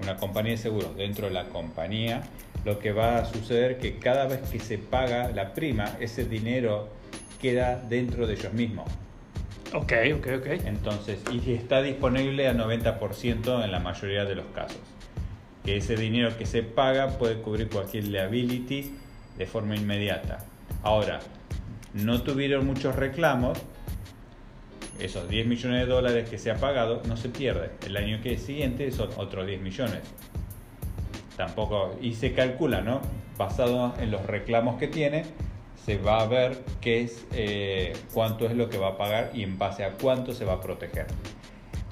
una 0.00 0.16
compañía 0.16 0.52
de 0.52 0.58
seguros 0.58 0.94
dentro 0.94 1.26
de 1.26 1.32
la 1.32 1.48
compañía, 1.48 2.22
lo 2.64 2.78
que 2.78 2.92
va 2.92 3.18
a 3.18 3.24
suceder 3.24 3.78
que 3.78 3.98
cada 3.98 4.28
vez 4.28 4.48
que 4.48 4.60
se 4.60 4.78
paga 4.78 5.32
la 5.32 5.54
prima, 5.54 5.96
ese 5.98 6.24
dinero 6.24 6.88
queda 7.42 7.82
dentro 7.88 8.28
de 8.28 8.34
ellos 8.34 8.52
mismos. 8.52 8.88
Ok, 9.72 9.92
ok, 10.16 10.26
ok. 10.38 10.46
Entonces, 10.64 11.20
y 11.30 11.52
está 11.52 11.80
disponible 11.80 12.48
a 12.48 12.54
90% 12.54 13.64
en 13.64 13.70
la 13.70 13.78
mayoría 13.78 14.24
de 14.24 14.34
los 14.34 14.46
casos. 14.46 14.80
Que 15.64 15.76
ese 15.76 15.94
dinero 15.94 16.36
que 16.36 16.44
se 16.44 16.64
paga 16.64 17.18
puede 17.18 17.40
cubrir 17.40 17.68
cualquier 17.68 18.08
liability 18.08 18.92
de 19.38 19.46
forma 19.46 19.76
inmediata. 19.76 20.38
Ahora, 20.82 21.20
no 21.94 22.22
tuvieron 22.22 22.66
muchos 22.66 22.96
reclamos, 22.96 23.58
esos 24.98 25.28
10 25.28 25.46
millones 25.46 25.86
de 25.86 25.92
dólares 25.92 26.28
que 26.28 26.38
se 26.38 26.50
ha 26.50 26.56
pagado 26.56 27.02
no 27.06 27.16
se 27.16 27.28
pierde. 27.28 27.70
El 27.86 27.96
año 27.96 28.20
que 28.22 28.38
siguiente 28.38 28.90
son 28.90 29.10
otros 29.18 29.46
10 29.46 29.60
millones. 29.60 30.00
Tampoco, 31.36 31.96
y 32.02 32.14
se 32.14 32.32
calcula, 32.32 32.80
¿no? 32.80 33.00
Basado 33.38 33.94
en 34.00 34.10
los 34.10 34.26
reclamos 34.26 34.80
que 34.80 34.88
tiene, 34.88 35.24
se 35.84 35.98
va 35.98 36.20
a 36.20 36.26
ver 36.26 36.62
qué 36.80 37.02
es, 37.02 37.26
eh, 37.32 37.92
cuánto 38.12 38.46
es 38.46 38.54
lo 38.54 38.68
que 38.68 38.78
va 38.78 38.88
a 38.88 38.96
pagar 38.96 39.30
y 39.34 39.42
en 39.42 39.58
base 39.58 39.84
a 39.84 39.92
cuánto 39.92 40.32
se 40.32 40.44
va 40.44 40.54
a 40.54 40.60
proteger. 40.60 41.06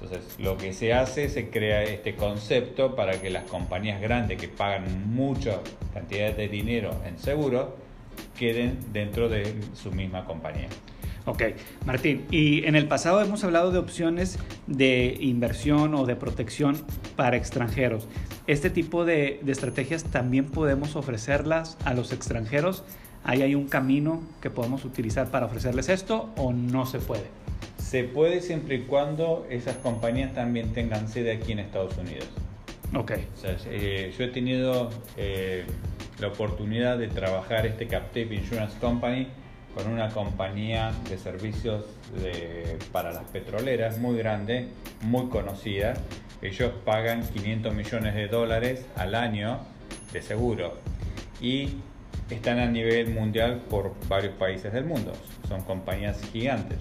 Entonces, 0.01 0.37
lo 0.39 0.57
que 0.57 0.73
se 0.73 0.93
hace, 0.93 1.29
se 1.29 1.51
crea 1.51 1.83
este 1.83 2.15
concepto 2.15 2.95
para 2.95 3.21
que 3.21 3.31
las 3.31 3.45
compañías 3.45 4.01
grandes 4.01 4.39
que 4.39 4.49
pagan 4.49 5.13
mucha 5.13 5.59
cantidad 5.93 6.33
de 6.33 6.49
dinero 6.49 6.91
en 7.05 7.19
seguro 7.19 7.77
queden 8.39 8.79
dentro 8.93 9.29
de 9.29 9.57
su 9.75 9.91
misma 9.91 10.25
compañía. 10.25 10.69
Ok, 11.25 11.43
Martín, 11.85 12.27
y 12.31 12.65
en 12.65 12.75
el 12.75 12.89
pasado 12.89 13.21
hemos 13.21 13.45
hablado 13.45 13.71
de 13.71 13.79
opciones 13.79 14.39
de 14.67 15.17
inversión 15.21 15.95
o 15.95 16.07
de 16.07 16.17
protección 16.17 16.79
para 17.17 17.37
extranjeros. 17.37 18.09
¿Este 18.47 18.71
tipo 18.71 19.05
de, 19.05 19.41
de 19.43 19.53
estrategias 19.53 20.05
también 20.05 20.47
podemos 20.47 20.97
ofrecerlas 20.97 21.77
a 21.85 21.93
los 21.93 22.13
extranjeros? 22.13 22.85
¿Ahí 23.25 23.43
hay 23.43 23.55
un 23.55 23.69
camino 23.69 24.23
que 24.41 24.51
podemos 24.51 24.85
utilizar 24.85 25.31
para 25.31 25.47
ofrecerles 25.47 25.89
esto 25.89 26.31
o 26.37 26.53
no 26.53 26.87
se 26.87 26.99
puede? 26.99 27.25
Se 27.79 28.05
puede 28.05 28.41
siempre 28.41 28.77
y 28.77 28.81
cuando 28.83 29.47
esas 29.51 29.77
compañías 29.77 30.35
también 30.35 30.73
tengan 30.73 31.09
sede 31.09 31.33
aquí 31.33 31.53
en 31.53 31.61
Estados 31.61 31.97
Unidos. 31.99 32.29
Ok. 32.95 33.13
Eh, 33.67 34.15
yo 34.17 34.25
he 34.25 34.29
tenido 34.29 34.91
eh, 35.17 35.65
la 36.21 36.29
oportunidad 36.29 36.99
de 36.99 37.09
trabajar 37.09 37.67
este 37.67 37.87
Captive 37.87 38.35
Insurance 38.35 38.79
Company 38.79 39.29
con 39.75 39.93
una 39.93 40.09
compañía 40.09 40.93
de 41.09 41.19
servicios 41.19 41.85
para 42.91 43.13
las 43.13 43.25
petroleras 43.25 43.99
muy 43.99 44.17
grande, 44.17 44.69
muy 45.03 45.29
conocida. 45.29 45.95
Ellos 46.43 46.73
pagan 46.85 47.23
500 47.23 47.75
millones 47.75 48.15
de 48.15 48.29
dólares 48.29 48.87
al 48.97 49.15
año 49.15 49.61
de 50.13 50.23
seguro 50.23 50.75
y 51.41 51.77
están 52.35 52.59
a 52.59 52.67
nivel 52.67 53.09
mundial 53.11 53.63
por 53.69 53.95
varios 54.09 54.35
países 54.35 54.73
del 54.73 54.85
mundo. 54.85 55.13
Son 55.49 55.63
compañías 55.63 56.21
gigantes. 56.33 56.79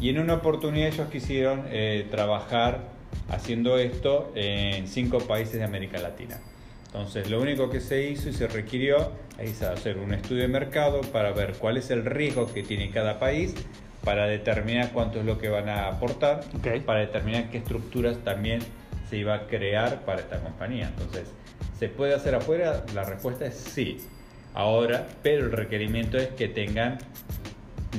Y 0.00 0.10
en 0.10 0.18
una 0.18 0.34
oportunidad 0.34 0.88
ellos 0.88 1.08
quisieron 1.08 1.64
eh, 1.70 2.06
trabajar 2.10 2.80
haciendo 3.28 3.78
esto 3.78 4.32
en 4.34 4.86
cinco 4.86 5.18
países 5.18 5.54
de 5.54 5.64
América 5.64 5.98
Latina. 5.98 6.38
Entonces 6.86 7.30
lo 7.30 7.40
único 7.40 7.70
que 7.70 7.80
se 7.80 8.08
hizo 8.08 8.28
y 8.28 8.32
se 8.32 8.46
requirió 8.46 9.12
es 9.38 9.62
hacer 9.62 9.98
un 9.98 10.14
estudio 10.14 10.42
de 10.42 10.48
mercado 10.48 11.00
para 11.00 11.32
ver 11.32 11.54
cuál 11.54 11.76
es 11.76 11.90
el 11.90 12.04
riesgo 12.04 12.52
que 12.52 12.62
tiene 12.62 12.90
cada 12.90 13.18
país, 13.18 13.54
para 14.04 14.26
determinar 14.26 14.92
cuánto 14.92 15.20
es 15.20 15.24
lo 15.24 15.38
que 15.38 15.48
van 15.48 15.68
a 15.68 15.88
aportar, 15.88 16.44
para 16.84 17.00
determinar 17.00 17.50
qué 17.50 17.58
estructuras 17.58 18.18
también 18.18 18.60
se 19.08 19.16
iba 19.16 19.34
a 19.34 19.46
crear 19.46 20.04
para 20.04 20.20
esta 20.20 20.38
compañía. 20.40 20.88
Entonces, 20.88 21.32
¿se 21.78 21.88
puede 21.88 22.14
hacer 22.14 22.34
afuera? 22.34 22.84
La 22.94 23.04
respuesta 23.04 23.46
es 23.46 23.54
sí 23.54 23.98
ahora, 24.54 25.06
pero 25.22 25.46
el 25.46 25.52
requerimiento 25.52 26.16
es 26.16 26.28
que 26.28 26.48
tengan 26.48 26.98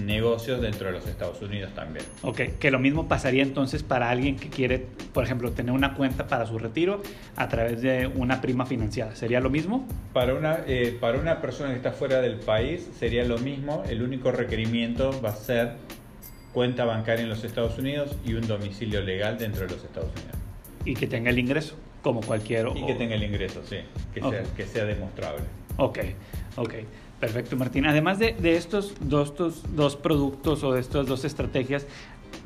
negocios 0.04 0.62
dentro 0.62 0.88
de 0.88 0.94
los 0.94 1.08
Estados 1.08 1.42
Unidos 1.42 1.74
también. 1.74 2.06
Ok, 2.22 2.42
que 2.60 2.72
lo 2.72 2.80
mismo 2.80 3.08
pasaría 3.08 3.44
entonces 3.44 3.84
para 3.84 4.10
alguien 4.10 4.38
que 4.38 4.50
quiere, 4.50 4.86
por 5.14 5.24
ejemplo, 5.24 5.52
tener 5.52 5.72
una 5.72 5.94
cuenta 5.94 6.28
para 6.28 6.46
su 6.46 6.58
retiro 6.58 7.02
a 7.36 7.48
través 7.48 7.82
de 7.82 8.08
una 8.08 8.42
prima 8.42 8.66
financiada. 8.66 9.16
¿Sería 9.16 9.40
lo 9.40 9.50
mismo? 9.50 9.88
Para 10.14 10.34
una, 10.34 10.60
eh, 10.68 10.98
para 11.00 11.20
una 11.20 11.42
persona 11.42 11.70
que 11.70 11.78
está 11.78 11.92
fuera 11.92 12.22
del 12.22 12.40
país 12.40 12.90
sería 12.98 13.24
lo 13.26 13.38
mismo. 13.38 13.84
El 13.88 14.02
único 14.02 14.32
requerimiento 14.32 15.22
va 15.22 15.30
a 15.30 15.36
ser 15.36 15.74
cuenta 16.54 16.86
bancaria 16.86 17.24
en 17.24 17.30
los 17.30 17.44
Estados 17.44 17.78
Unidos 17.78 18.16
y 18.26 18.34
un 18.34 18.48
domicilio 18.48 19.02
legal 19.02 19.38
dentro 19.38 19.66
de 19.66 19.74
los 19.74 19.84
Estados 19.84 20.12
Unidos. 20.12 20.38
Y 20.86 20.94
que 20.94 21.08
tenga 21.08 21.30
el 21.30 21.40
ingreso, 21.40 21.76
como 22.02 22.22
cualquier... 22.22 22.68
Y 22.76 22.86
que 22.86 22.94
tenga 22.94 23.16
el 23.16 23.24
ingreso, 23.24 23.62
sí, 23.66 23.78
que, 24.14 24.22
sea, 24.22 24.44
que 24.56 24.66
sea 24.66 24.86
demostrable. 24.86 25.44
Ok, 25.78 26.00
ok. 26.56 26.74
Perfecto, 27.20 27.56
Martín. 27.56 27.86
Además 27.86 28.20
de, 28.20 28.36
estos, 28.56 28.94
dos, 29.00 29.34
dos 29.74 29.96
productos 29.96 30.64
o 30.64 30.74
de 30.74 30.82
estas 30.82 31.08
dos 31.08 31.24
estrategias, 31.24 31.88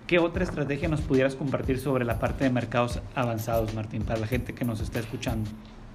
¿qué 0.08 0.20
otra 0.20 0.44
estrategia 0.44 0.88
nos 0.88 1.02
pudieras 1.02 1.36
compartir 1.36 1.80
sobre 1.80 2.06
la 2.06 2.20
parte 2.20 2.44
de 2.44 2.50
mercados 2.52 3.00
avanzados, 3.16 3.74
Martín, 3.74 4.04
para 4.04 4.20
la 4.20 4.28
gente 4.28 4.54
que 4.54 4.66
nos 4.66 4.80
está 4.80 5.00
escuchando? 5.00 5.50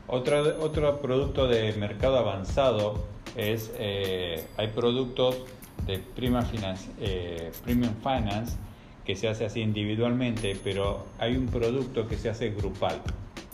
Otro, 0.07 0.61
otro 0.61 1.01
producto 1.01 1.47
de 1.47 1.73
mercado 1.75 2.19
avanzado 2.19 3.07
es, 3.37 3.73
eh, 3.79 4.45
hay 4.57 4.69
productos 4.69 5.39
de 5.87 5.99
prima 5.99 6.43
finance, 6.43 6.91
eh, 7.01 7.53
premium 7.65 7.95
finance 8.03 8.57
que 9.05 9.17
se 9.17 9.29
hace 9.29 9.45
así 9.45 9.61
individualmente, 9.61 10.57
pero 10.65 11.07
hay 11.19 11.37
un 11.37 11.47
producto 11.47 12.09
que 12.09 12.17
se 12.17 12.29
hace 12.29 12.51
grupal. 12.51 13.01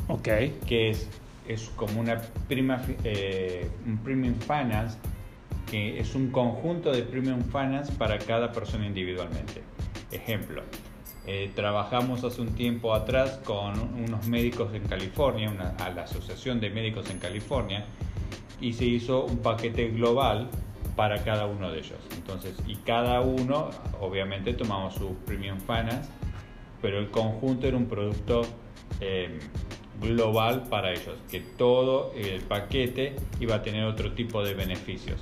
Ok. 0.09 0.29
Que 0.67 0.91
es, 0.91 1.09
es 1.53 1.71
como 1.77 2.01
una 2.01 2.21
prima, 2.49 2.81
eh, 3.03 3.69
un 3.87 3.99
premium 3.99 4.35
finance 4.35 4.99
que 5.69 5.99
es 5.99 6.15
un 6.15 6.31
conjunto 6.31 6.93
de 6.93 7.03
premium 7.03 7.43
finance 7.43 7.93
para 7.93 8.19
cada 8.19 8.53
persona 8.53 8.87
individualmente. 8.87 9.63
Ejemplo, 10.11 10.63
eh, 11.27 11.51
trabajamos 11.55 12.25
hace 12.25 12.41
un 12.41 12.55
tiempo 12.55 12.95
atrás 12.95 13.41
con 13.45 13.79
unos 14.03 14.27
médicos 14.27 14.73
en 14.75 14.83
California, 14.85 15.51
una, 15.51 15.71
a 15.77 15.91
la 15.91 16.03
Asociación 16.03 16.61
de 16.61 16.71
Médicos 16.71 17.11
en 17.11 17.19
California, 17.19 17.85
y 18.61 18.73
se 18.73 18.85
hizo 18.85 19.25
un 19.25 19.39
paquete 19.39 19.89
global 19.91 20.49
para 20.97 21.23
cada 21.23 21.47
uno 21.47 21.71
de 21.71 21.79
ellos. 21.79 22.01
Entonces, 22.17 22.57
y 22.67 22.77
cada 22.77 23.21
uno, 23.21 23.71
obviamente, 24.01 24.55
tomamos 24.55 24.95
su 24.95 25.15
premium 25.27 25.59
finance, 25.61 26.11
pero 26.83 26.99
el 26.99 27.11
conjunto 27.11 27.67
era 27.67 27.77
un 27.77 27.87
producto 27.87 28.43
eh, 29.01 29.39
global 30.01 30.65
para 30.69 30.93
ellos, 30.93 31.17
que 31.31 31.41
todo 31.41 32.13
el 32.17 32.41
paquete 32.43 33.15
iba 33.39 33.57
a 33.57 33.63
tener 33.63 33.85
otro 33.85 34.13
tipo 34.13 34.43
de 34.43 34.55
beneficios. 34.55 35.21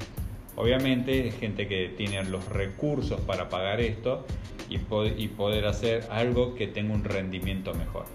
Obviamente, 0.56 1.30
gente 1.32 1.68
que 1.68 1.88
tiene 1.88 2.22
los 2.24 2.48
recursos 2.48 3.20
para 3.20 3.48
pagar 3.48 3.80
esto 3.80 4.26
y, 4.68 4.76
y 5.16 5.28
poder 5.28 5.66
hacer 5.66 6.06
algo 6.10 6.54
que 6.54 6.66
tenga 6.66 6.94
un 6.94 7.04
rendimiento 7.04 7.74
mejor. 7.74 8.06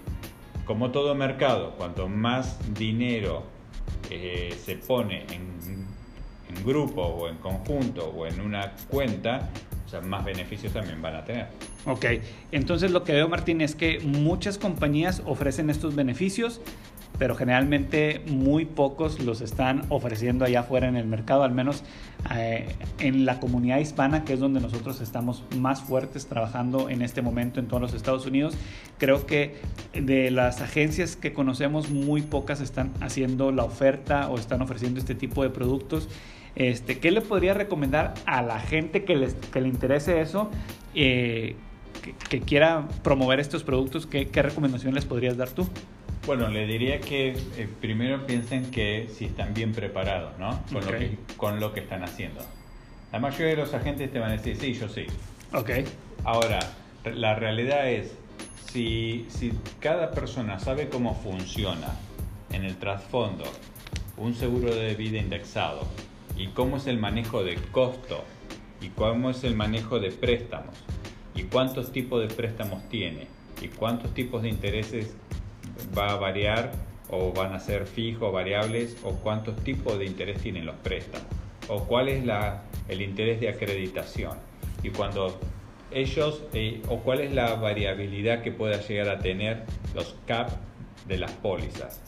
Como 0.64 0.90
todo 0.90 1.14
mercado, 1.14 1.74
cuanto 1.76 2.08
más 2.08 2.58
dinero 2.74 3.44
eh, 4.10 4.54
se 4.56 4.76
pone 4.76 5.26
en, 5.30 5.86
en, 6.48 6.64
grupo 6.64 7.02
o 7.02 7.28
en 7.28 7.36
conjunto 7.36 8.06
o 8.06 8.26
en 8.26 8.40
una 8.40 8.72
cuenta, 8.88 9.50
o 9.86 9.88
sea, 9.88 10.00
más 10.00 10.24
beneficios 10.24 10.72
también 10.72 11.00
van 11.02 11.16
a 11.16 11.24
tener. 11.24 11.48
Ok, 11.86 12.06
entonces 12.52 12.90
lo 12.90 13.04
que 13.04 13.12
veo 13.12 13.28
Martín 13.28 13.60
es 13.60 13.74
que 13.74 14.00
muchas 14.00 14.58
compañías 14.58 15.22
ofrecen 15.26 15.70
estos 15.70 15.94
beneficios, 15.94 16.60
pero 17.18 17.34
generalmente 17.36 18.22
muy 18.26 18.64
pocos 18.64 19.20
los 19.20 19.40
están 19.40 19.82
ofreciendo 19.88 20.44
allá 20.44 20.60
afuera 20.60 20.88
en 20.88 20.96
el 20.96 21.06
mercado, 21.06 21.44
al 21.44 21.52
menos 21.52 21.84
eh, 22.34 22.74
en 22.98 23.24
la 23.24 23.38
comunidad 23.38 23.78
hispana, 23.78 24.24
que 24.24 24.32
es 24.32 24.40
donde 24.40 24.60
nosotros 24.60 25.00
estamos 25.00 25.44
más 25.56 25.82
fuertes 25.82 26.26
trabajando 26.26 26.90
en 26.90 27.02
este 27.02 27.22
momento 27.22 27.60
en 27.60 27.66
todos 27.66 27.80
los 27.80 27.94
Estados 27.94 28.26
Unidos. 28.26 28.56
Creo 28.98 29.26
que 29.26 29.60
de 29.92 30.30
las 30.30 30.60
agencias 30.60 31.16
que 31.16 31.32
conocemos, 31.32 31.90
muy 31.90 32.22
pocas 32.22 32.60
están 32.60 32.92
haciendo 33.00 33.52
la 33.52 33.64
oferta 33.64 34.28
o 34.28 34.38
están 34.38 34.62
ofreciendo 34.62 34.98
este 34.98 35.14
tipo 35.14 35.42
de 35.42 35.50
productos. 35.50 36.08
Este, 36.56 36.98
¿Qué 36.98 37.10
le 37.10 37.20
podría 37.20 37.54
recomendar 37.54 38.14
a 38.26 38.42
la 38.42 38.58
gente 38.60 39.04
que, 39.04 39.16
les, 39.16 39.34
que 39.34 39.60
le 39.60 39.68
interese 39.68 40.20
eso? 40.20 40.50
Eh, 40.94 41.56
que, 42.28 42.40
quiera 42.40 42.86
promover 43.02 43.40
estos 43.40 43.62
productos, 43.62 44.06
¿qué, 44.06 44.28
¿qué 44.28 44.42
recomendación 44.42 44.94
les 44.94 45.04
podrías 45.04 45.36
dar 45.36 45.48
tú? 45.48 45.66
Bueno, 46.26 46.48
le 46.48 46.66
diría 46.66 47.00
que 47.00 47.36
eh, 47.56 47.68
primero 47.80 48.26
piensen 48.26 48.70
que 48.70 49.08
si 49.12 49.26
están 49.26 49.52
bien 49.52 49.72
preparados, 49.72 50.38
¿no? 50.38 50.62
Con, 50.72 50.86
lo 50.86 50.92
que, 50.98 51.18
con 51.36 51.60
lo 51.60 51.74
que 51.74 51.80
están 51.80 52.02
haciendo. 52.02 52.40
La 53.12 53.18
mayoría 53.18 53.48
de 53.48 53.56
los 53.56 53.74
agentes 53.74 54.10
te 54.10 54.18
van 54.18 54.30
a 54.30 54.32
decir, 54.32 54.56
sí, 54.56 54.72
yo 54.72 54.88
sí. 54.88 55.06
Ok. 55.52 55.70
Ahora, 56.24 56.60
la 57.04 57.34
realidad 57.34 57.90
es, 57.90 58.16
si, 58.72 59.26
si 59.28 59.52
cada 59.80 60.12
persona 60.12 60.58
sabe 60.58 60.88
cómo 60.88 61.14
funciona 61.14 61.94
en 62.50 62.64
el 62.64 62.76
trasfondo 62.76 63.44
un 64.16 64.34
seguro 64.34 64.74
de 64.74 64.94
vida 64.94 65.18
indexado 65.18 65.86
y 66.36 66.48
cómo 66.48 66.78
es 66.78 66.86
el 66.86 66.98
manejo 66.98 67.44
de 67.44 67.56
costo 67.70 68.24
y 68.80 68.88
cómo 68.88 69.30
es 69.30 69.44
el 69.44 69.54
manejo 69.56 70.00
de 70.00 70.10
préstamos 70.10 70.74
y 71.34 71.42
cuántos 71.44 71.92
tipos 71.92 72.26
de 72.26 72.34
préstamos 72.34 72.88
tiene 72.88 73.26
y 73.60 73.68
cuántos 73.68 74.14
tipos 74.14 74.42
de 74.42 74.48
intereses 74.48 75.14
va 75.96 76.12
a 76.12 76.16
variar 76.16 76.72
o 77.10 77.32
van 77.32 77.52
a 77.52 77.60
ser 77.60 77.86
fijos, 77.86 78.32
variables, 78.32 78.96
o 79.04 79.12
cuántos 79.12 79.56
tipos 79.62 79.98
de 79.98 80.06
interés 80.06 80.40
tienen 80.40 80.66
los 80.66 80.76
préstamos, 80.76 81.26
o 81.68 81.84
cuál 81.84 82.08
es 82.08 82.24
la, 82.24 82.62
el 82.88 83.02
interés 83.02 83.40
de 83.40 83.48
acreditación. 83.48 84.38
Y 84.82 84.90
cuando 84.90 85.38
ellos, 85.90 86.42
eh, 86.52 86.82
o 86.88 86.98
cuál 87.00 87.20
es 87.20 87.32
la 87.32 87.54
variabilidad 87.54 88.42
que 88.42 88.50
pueda 88.50 88.80
llegar 88.80 89.08
a 89.10 89.18
tener 89.18 89.64
los 89.94 90.16
CAP 90.26 90.50
de 91.06 91.18
las 91.18 91.30
pólizas. 91.32 92.00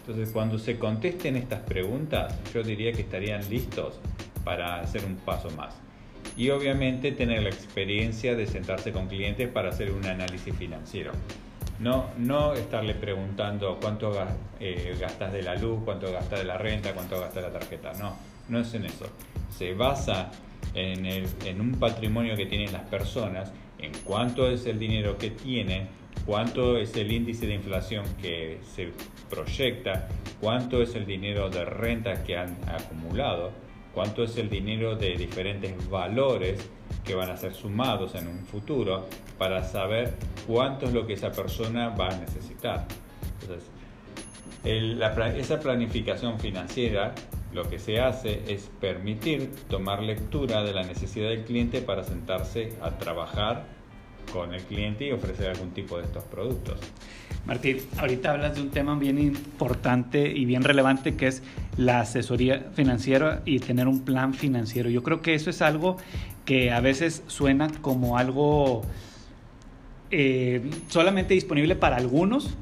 Entonces, 0.00 0.30
cuando 0.32 0.58
se 0.58 0.78
contesten 0.78 1.36
estas 1.36 1.60
preguntas, 1.60 2.38
yo 2.52 2.62
diría 2.62 2.92
que 2.92 3.00
estarían 3.00 3.48
listos 3.48 3.98
para 4.44 4.80
hacer 4.80 5.04
un 5.04 5.16
paso 5.16 5.50
más. 5.52 5.74
Y 6.36 6.50
obviamente 6.50 7.12
tener 7.12 7.42
la 7.42 7.48
experiencia 7.48 8.34
de 8.34 8.46
sentarse 8.46 8.92
con 8.92 9.08
clientes 9.08 9.48
para 9.48 9.70
hacer 9.70 9.92
un 9.92 10.04
análisis 10.04 10.54
financiero. 10.54 11.12
No, 11.80 12.10
no 12.18 12.54
estarle 12.54 12.94
preguntando 12.94 13.78
cuánto 13.80 14.12
eh, 14.60 14.96
gastas 15.00 15.32
de 15.32 15.42
la 15.42 15.56
luz, 15.56 15.80
cuánto 15.84 16.10
gastas 16.12 16.38
de 16.38 16.44
la 16.44 16.56
renta, 16.56 16.92
cuánto 16.92 17.18
gastas 17.18 17.42
de 17.42 17.50
la 17.50 17.58
tarjeta. 17.58 17.92
No, 17.94 18.16
no 18.48 18.60
es 18.60 18.72
en 18.74 18.86
eso. 18.86 19.06
Se 19.50 19.74
basa 19.74 20.30
en, 20.74 21.06
en 21.06 21.60
un 21.60 21.72
patrimonio 21.72 22.36
que 22.36 22.46
tienen 22.46 22.72
las 22.72 22.82
personas, 22.82 23.52
en 23.78 23.92
cuánto 24.04 24.48
es 24.48 24.66
el 24.66 24.78
dinero 24.78 25.18
que 25.18 25.30
tienen, 25.30 25.88
cuánto 26.26 26.78
es 26.78 26.96
el 26.96 27.12
índice 27.12 27.46
de 27.46 27.54
inflación 27.54 28.04
que 28.20 28.60
se 28.74 28.92
proyecta, 29.28 30.08
cuánto 30.40 30.80
es 30.82 30.94
el 30.94 31.06
dinero 31.06 31.50
de 31.50 31.64
renta 31.64 32.22
que 32.22 32.36
han 32.36 32.56
acumulado, 32.68 33.52
cuánto 33.92 34.24
es 34.24 34.36
el 34.36 34.48
dinero 34.48 34.96
de 34.96 35.16
diferentes 35.16 35.88
valores 35.90 36.68
que 37.04 37.14
van 37.14 37.30
a 37.30 37.36
ser 37.36 37.54
sumados 37.54 38.14
en 38.14 38.28
un 38.28 38.44
futuro 38.46 39.06
para 39.38 39.62
saber 39.64 40.14
cuánto 40.46 40.86
es 40.86 40.92
lo 40.92 41.06
que 41.06 41.12
esa 41.12 41.30
persona 41.30 41.90
va 41.90 42.08
a 42.08 42.16
necesitar. 42.16 42.86
Entonces, 43.40 43.68
esa 44.64 45.60
planificación 45.60 46.40
financiera 46.40 47.14
lo 47.52 47.68
que 47.68 47.78
se 47.78 48.00
hace 48.00 48.42
es 48.48 48.70
permitir 48.80 49.50
tomar 49.68 50.02
lectura 50.02 50.62
de 50.64 50.72
la 50.72 50.82
necesidad 50.82 51.28
del 51.28 51.44
cliente 51.44 51.82
para 51.82 52.02
sentarse 52.02 52.72
a 52.82 52.90
trabajar 52.98 53.66
con 54.32 54.54
el 54.54 54.62
cliente 54.62 55.06
y 55.06 55.12
ofrecer 55.12 55.50
algún 55.50 55.70
tipo 55.70 55.98
de 55.98 56.04
estos 56.04 56.24
productos. 56.24 56.80
Martín, 57.46 57.78
ahorita 57.98 58.32
hablas 58.32 58.54
de 58.54 58.62
un 58.62 58.70
tema 58.70 58.98
bien 58.98 59.18
importante 59.18 60.26
y 60.26 60.46
bien 60.46 60.64
relevante 60.64 61.14
que 61.14 61.26
es 61.26 61.42
la 61.76 62.00
asesoría 62.00 62.70
financiera 62.74 63.42
y 63.44 63.58
tener 63.58 63.86
un 63.86 64.00
plan 64.00 64.32
financiero. 64.32 64.88
Yo 64.88 65.02
creo 65.02 65.20
que 65.20 65.34
eso 65.34 65.50
es 65.50 65.60
algo 65.60 65.98
que 66.44 66.70
a 66.70 66.80
veces 66.80 67.22
suena 67.26 67.68
como 67.80 68.18
algo 68.18 68.82
eh, 70.10 70.70
solamente 70.88 71.34
disponible 71.34 71.76
para 71.76 71.96
algunos, 71.96 72.54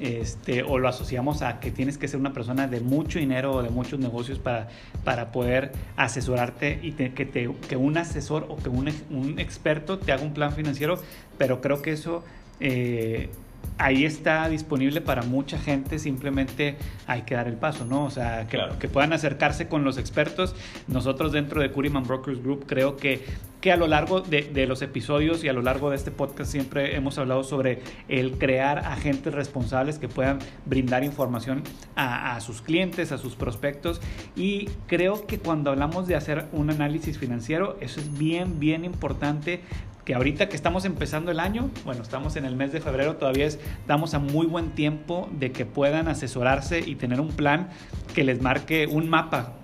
este, 0.00 0.62
o 0.62 0.78
lo 0.78 0.88
asociamos 0.88 1.42
a 1.42 1.60
que 1.60 1.70
tienes 1.70 1.98
que 1.98 2.08
ser 2.08 2.18
una 2.18 2.32
persona 2.32 2.66
de 2.66 2.80
mucho 2.80 3.18
dinero 3.18 3.52
o 3.52 3.62
de 3.62 3.70
muchos 3.70 4.00
negocios 4.00 4.38
para, 4.38 4.68
para 5.04 5.30
poder 5.30 5.72
asesorarte 5.96 6.80
y 6.82 6.92
que, 6.92 7.24
te, 7.24 7.50
que 7.68 7.76
un 7.76 7.96
asesor 7.96 8.46
o 8.48 8.56
que 8.56 8.68
un, 8.68 8.92
un, 9.10 9.38
experto 9.38 9.98
te 9.98 10.12
haga 10.12 10.22
un 10.22 10.34
plan 10.34 10.52
financiero, 10.52 10.98
pero 11.38 11.60
creo 11.60 11.80
que 11.80 11.92
eso 11.92 12.24
eh, 12.60 13.30
ahí 13.78 14.04
está 14.04 14.48
disponible 14.48 15.00
para 15.00 15.22
mucha 15.22 15.58
gente, 15.58 15.98
simplemente 15.98 16.76
hay 17.06 17.22
que 17.22 17.34
dar 17.34 17.48
el 17.48 17.56
paso, 17.56 17.84
¿no? 17.84 18.04
O 18.04 18.10
sea, 18.10 18.46
que, 18.46 18.58
que 18.78 18.88
puedan 18.88 19.12
acercarse 19.12 19.68
con 19.68 19.84
los 19.84 19.98
expertos. 19.98 20.54
Nosotros 20.88 21.32
dentro 21.32 21.60
de 21.60 21.70
Curiman 21.70 22.04
Brokers 22.04 22.42
Group 22.42 22.66
creo 22.66 22.96
que, 22.96 23.24
que 23.64 23.72
a 23.72 23.78
lo 23.78 23.86
largo 23.86 24.20
de, 24.20 24.66
los 24.66 24.82
episodios 24.82 25.42
y 25.42 25.48
a 25.48 25.54
lo 25.54 25.62
largo 25.62 25.88
de 25.88 25.96
este 25.96 26.10
podcast 26.10 26.52
siempre 26.52 26.96
hemos 26.96 27.16
hablado 27.16 27.44
sobre 27.44 27.80
el 28.08 28.32
crear 28.36 28.80
agentes 28.80 29.32
responsables 29.32 29.98
que 29.98 30.06
puedan 30.06 30.38
brindar 30.66 31.02
información 31.02 31.62
a, 31.96 32.36
a 32.36 32.42
sus 32.42 32.60
clientes, 32.60 33.10
a 33.10 33.16
sus 33.16 33.36
prospectos. 33.36 34.02
Y 34.36 34.66
creo 34.86 35.26
que 35.26 35.38
cuando 35.38 35.70
hablamos 35.70 36.06
de 36.06 36.14
hacer 36.14 36.44
un 36.52 36.68
análisis 36.68 37.18
financiero, 37.18 37.78
eso 37.80 38.00
es 38.00 38.18
bien, 38.18 38.60
bien 38.60 38.84
importante 38.84 39.62
que 40.04 40.14
ahorita 40.14 40.50
que 40.50 40.56
estamos 40.56 40.84
empezando 40.84 41.30
el 41.30 41.40
año, 41.40 41.70
bueno, 41.86 42.02
estamos 42.02 42.36
en 42.36 42.44
el 42.44 42.56
mes 42.56 42.70
de 42.70 42.82
febrero, 42.82 43.16
todavía 43.16 43.46
estamos 43.46 44.12
a 44.12 44.18
muy 44.18 44.44
buen 44.44 44.72
tiempo 44.72 45.26
de 45.32 45.52
que 45.52 45.64
puedan 45.64 46.08
asesorarse 46.08 46.80
y 46.80 46.96
tener 46.96 47.18
un 47.18 47.28
plan 47.28 47.70
que 48.14 48.24
les 48.24 48.42
marque 48.42 48.86
un 48.86 49.08
mapa 49.08 49.54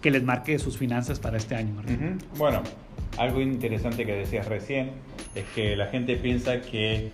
que 0.00 0.10
les 0.10 0.22
marque 0.22 0.58
sus 0.58 0.76
finanzas 0.76 1.18
para 1.18 1.36
este 1.36 1.54
año. 1.54 1.74
Bueno, 2.36 2.62
algo 3.18 3.40
interesante 3.40 4.04
que 4.04 4.12
decías 4.12 4.46
recién 4.46 4.92
es 5.34 5.44
que 5.54 5.76
la 5.76 5.86
gente 5.86 6.16
piensa 6.16 6.60
que 6.60 7.10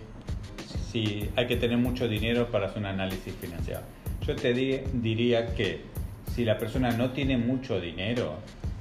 si 0.91 1.29
hay 1.35 1.47
que 1.47 1.55
tener 1.55 1.77
mucho 1.77 2.07
dinero 2.07 2.51
para 2.51 2.67
hacer 2.67 2.79
un 2.79 2.85
análisis 2.85 3.33
financiero. 3.35 3.81
Yo 4.25 4.35
te 4.35 4.53
diría 4.53 5.53
que 5.55 5.81
si 6.33 6.45
la 6.45 6.57
persona 6.57 6.91
no 6.91 7.11
tiene 7.11 7.37
mucho 7.37 7.81
dinero, 7.81 8.37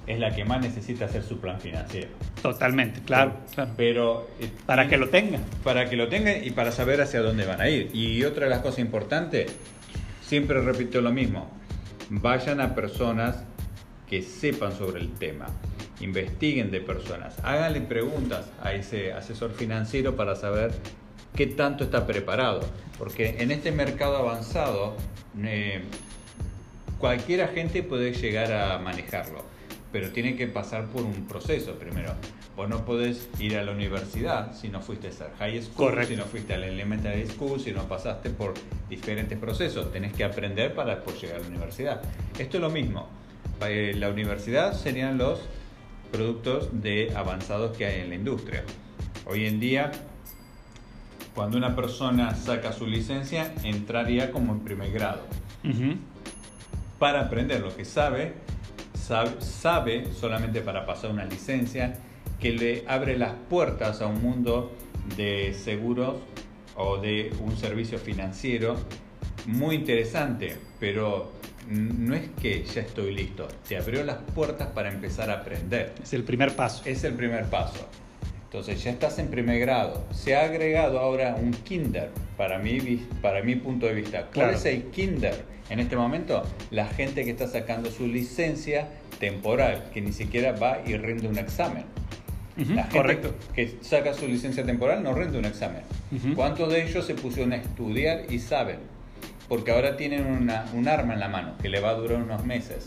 es 0.06 0.18
la 0.18 0.34
que 0.34 0.44
más 0.44 0.60
necesita 0.60 1.06
hacer 1.06 1.22
su 1.22 1.38
plan 1.38 1.60
financiero. 1.60 2.08
Totalmente, 2.40 3.00
claro. 3.00 3.34
Pero, 3.76 4.28
eh, 4.40 4.50
para 4.66 4.88
que 4.88 4.96
lo 4.96 5.08
tengan. 5.08 5.42
Para 5.62 5.88
que 5.88 5.96
lo 5.96 6.08
tengan 6.08 6.44
y 6.44 6.50
para 6.50 6.72
saber 6.72 7.00
hacia 7.00 7.20
dónde 7.20 7.46
van 7.46 7.60
a 7.60 7.68
ir. 7.68 7.90
Y 7.94 8.24
otra 8.24 8.44
de 8.44 8.50
las 8.50 8.60
cosas 8.60 8.80
importantes, 8.80 9.54
siempre 10.22 10.60
repito 10.60 11.00
lo 11.00 11.12
mismo, 11.12 11.50
vayan 12.10 12.60
a 12.60 12.74
personas 12.74 13.44
que 14.12 14.20
sepan 14.20 14.77
sobre 14.77 15.01
el 15.01 15.14
tema. 15.14 15.46
Investiguen 16.01 16.70
de 16.70 16.83
personas, 16.83 17.35
háganle 17.42 17.81
preguntas 17.81 18.44
a 18.62 18.75
ese 18.75 19.11
asesor 19.14 19.53
financiero 19.53 20.16
para 20.16 20.37
saber 20.37 20.70
qué 21.35 21.46
tanto 21.46 21.85
está 21.85 22.07
preparado. 22.07 22.61
Porque 22.98 23.37
en 23.38 23.51
este 23.51 23.72
mercado 23.72 24.18
avanzado, 24.18 24.98
eh, 25.42 25.81
cualquier 26.98 27.40
agente 27.40 27.83
puede 27.83 28.12
llegar 28.12 28.53
a 28.53 28.79
manejarlo, 28.81 29.46
pero 29.90 30.11
tiene 30.11 30.37
que 30.37 30.46
pasar 30.46 30.88
por 30.88 31.05
un 31.05 31.27
proceso 31.27 31.77
primero. 31.77 32.12
Vos 32.55 32.68
no 32.68 32.85
podés 32.85 33.31
ir 33.38 33.57
a 33.57 33.62
la 33.62 33.72
universidad 33.72 34.55
si 34.55 34.68
no 34.68 34.83
fuiste 34.83 35.07
a 35.07 35.11
hacer 35.11 35.31
high 35.38 35.62
school, 35.62 36.05
si 36.05 36.16
no 36.16 36.25
fuiste 36.25 36.53
a 36.53 36.59
la 36.59 36.66
elementary 36.66 37.27
school, 37.29 37.59
si 37.59 37.72
no 37.72 37.88
pasaste 37.88 38.29
por 38.29 38.53
diferentes 38.90 39.38
procesos. 39.38 39.90
Tenés 39.90 40.12
que 40.12 40.22
aprender 40.22 40.75
para 40.75 40.96
después 40.96 41.18
llegar 41.18 41.37
a 41.37 41.40
la 41.40 41.48
universidad. 41.48 42.03
Esto 42.38 42.59
es 42.59 42.61
lo 42.61 42.68
mismo. 42.68 43.21
Eh, 43.68 43.94
la 43.94 44.09
universidad 44.09 44.75
serían 44.75 45.18
los 45.18 45.40
productos 46.11 46.68
de 46.72 47.12
avanzados 47.14 47.77
que 47.77 47.87
hay 47.87 48.01
en 48.01 48.11
la 48.11 48.14
industria. 48.16 48.64
Hoy 49.27 49.46
en 49.46 49.61
día, 49.61 49.92
cuando 51.35 51.57
una 51.57 51.75
persona 51.75 52.35
saca 52.35 52.72
su 52.72 52.87
licencia, 52.87 53.55
entraría 53.64 54.31
como 54.31 54.53
en 54.53 54.61
primer 54.61 54.90
grado. 54.90 55.22
Para 56.98 57.22
aprender 57.22 57.61
lo 57.61 57.75
que 57.75 57.85
sabe, 57.85 58.35
sabe, 58.94 59.40
sabe 59.40 60.12
solamente 60.12 60.61
para 60.61 60.85
pasar 60.85 61.11
una 61.11 61.25
licencia 61.25 61.98
que 62.40 62.53
le 62.53 62.85
abre 62.88 63.16
las 63.16 63.33
puertas 63.48 64.01
a 64.03 64.07
un 64.07 64.20
mundo 64.20 64.72
de 65.16 65.55
seguros 65.55 66.16
o 66.77 66.98
de 66.98 67.33
un 67.40 67.57
servicio 67.57 67.98
financiero 67.98 68.77
muy 69.46 69.77
interesante, 69.77 70.57
pero 70.79 71.33
no 71.68 72.14
es 72.14 72.29
que 72.40 72.64
ya 72.64 72.83
estoy 72.83 73.14
listo, 73.14 73.48
te 73.68 73.77
abrió 73.77 74.05
las 74.05 74.18
puertas 74.35 74.68
para 74.68 74.90
empezar 74.90 75.31
a 75.31 75.35
aprender. 75.35 75.92
Es 76.03 76.12
el 76.12 76.25
primer 76.25 76.55
paso. 76.55 76.83
Es 76.85 77.05
el 77.05 77.14
primer 77.14 77.46
paso. 77.46 77.88
Entonces 78.44 78.83
ya 78.85 78.90
estás 78.90 79.18
en 79.18 79.29
primer 79.29 79.59
grado. 79.61 80.05
Se 80.12 80.37
ha 80.37 80.44
agregado 80.44 80.98
ahora 80.98 81.37
un 81.40 81.53
kinder, 81.53 82.11
para 82.37 82.59
mi, 82.59 82.79
para 83.22 83.42
mi 83.42 83.57
punto 83.57 83.87
de 83.87 83.94
vista. 83.94 84.29
¿Cuál 84.35 84.51
es 84.55 84.64
el 84.66 84.85
kinder? 84.90 85.44
En 85.70 85.81
este 85.81 85.96
momento, 85.96 86.42
la 86.70 86.87
gente 86.87 87.25
que 87.25 87.31
está 87.31 87.48
sacando 87.48 87.90
su 87.90 88.07
licencia 88.07 88.88
temporal, 89.18 89.90
que 89.94 90.03
ni 90.03 90.12
siquiera 90.12 90.53
va 90.53 90.81
y 90.85 90.96
rinde 90.96 91.29
un 91.29 91.38
examen 91.38 91.85
la 92.57 92.83
gente 92.83 92.96
Correcto. 92.96 93.35
que 93.55 93.79
saca 93.81 94.12
su 94.12 94.27
licencia 94.27 94.64
temporal 94.64 95.03
no 95.03 95.14
rinde 95.14 95.38
un 95.38 95.44
examen. 95.44 95.83
¿Cuántos 96.35 96.70
de 96.70 96.85
ellos 96.85 97.07
se 97.07 97.14
pusieron 97.14 97.53
a 97.53 97.57
estudiar 97.57 98.27
y 98.31 98.38
saben? 98.38 98.79
Porque 99.52 99.70
ahora 99.70 99.98
tienen 99.98 100.26
un 100.72 100.88
arma 100.88 101.12
en 101.12 101.20
la 101.20 101.28
mano 101.28 101.58
que 101.60 101.68
le 101.68 101.78
va 101.78 101.90
a 101.90 101.94
durar 101.94 102.22
unos 102.22 102.42
meses. 102.46 102.86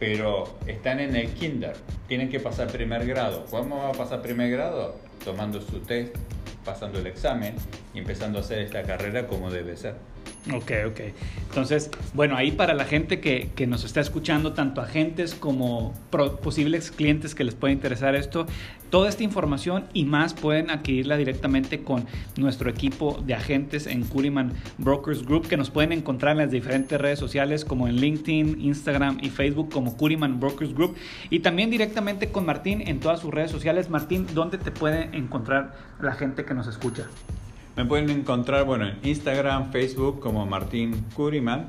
Pero 0.00 0.58
están 0.66 0.98
en 0.98 1.14
el 1.14 1.28
kinder, 1.28 1.76
tienen 2.08 2.28
que 2.28 2.40
pasar 2.40 2.66
primer 2.66 3.06
grado. 3.06 3.46
¿Cómo 3.48 3.76
va 3.76 3.90
a 3.90 3.92
pasar 3.92 4.20
primer 4.20 4.50
grado? 4.50 4.96
Tomando 5.24 5.60
su 5.60 5.78
test, 5.78 6.16
pasando 6.64 6.98
el 6.98 7.06
examen 7.06 7.54
y 7.94 8.00
empezando 8.00 8.38
a 8.38 8.40
hacer 8.40 8.58
esta 8.58 8.82
carrera 8.82 9.28
como 9.28 9.48
debe 9.48 9.76
ser. 9.76 9.94
Ok, 10.54 10.72
ok. 10.86 11.00
Entonces, 11.48 11.90
bueno, 12.14 12.36
ahí 12.36 12.52
para 12.52 12.72
la 12.72 12.84
gente 12.84 13.20
que, 13.20 13.50
que 13.54 13.66
nos 13.66 13.84
está 13.84 14.00
escuchando, 14.00 14.54
tanto 14.54 14.80
agentes 14.80 15.34
como 15.34 15.92
posibles 16.42 16.90
clientes 16.90 17.34
que 17.34 17.44
les 17.44 17.54
pueda 17.54 17.72
interesar 17.72 18.14
esto, 18.14 18.46
toda 18.88 19.08
esta 19.08 19.22
información 19.22 19.84
y 19.92 20.04
más 20.04 20.32
pueden 20.32 20.70
adquirirla 20.70 21.16
directamente 21.16 21.82
con 21.82 22.06
nuestro 22.36 22.70
equipo 22.70 23.22
de 23.26 23.34
agentes 23.34 23.86
en 23.86 24.04
Curiman 24.04 24.54
Brokers 24.78 25.24
Group, 25.24 25.48
que 25.48 25.56
nos 25.56 25.70
pueden 25.70 25.92
encontrar 25.92 26.32
en 26.32 26.38
las 26.38 26.50
diferentes 26.50 26.98
redes 26.98 27.18
sociales 27.18 27.64
como 27.64 27.88
en 27.88 27.96
LinkedIn, 27.96 28.60
Instagram 28.60 29.18
y 29.20 29.28
Facebook 29.28 29.70
como 29.70 29.96
Curiman 29.96 30.40
Brokers 30.40 30.74
Group. 30.74 30.96
Y 31.28 31.40
también 31.40 31.70
directamente 31.70 32.30
con 32.30 32.46
Martín 32.46 32.82
en 32.86 33.00
todas 33.00 33.20
sus 33.20 33.32
redes 33.32 33.50
sociales. 33.50 33.90
Martín, 33.90 34.26
¿dónde 34.32 34.56
te 34.56 34.70
puede 34.70 35.10
encontrar 35.16 35.74
la 36.00 36.12
gente 36.12 36.44
que 36.44 36.54
nos 36.54 36.66
escucha? 36.68 37.06
Me 37.78 37.84
pueden 37.84 38.10
encontrar 38.10 38.64
bueno, 38.64 38.88
en 38.88 38.98
Instagram, 39.04 39.70
Facebook 39.70 40.18
como 40.18 40.44
Martín 40.46 41.04
Curiman. 41.14 41.68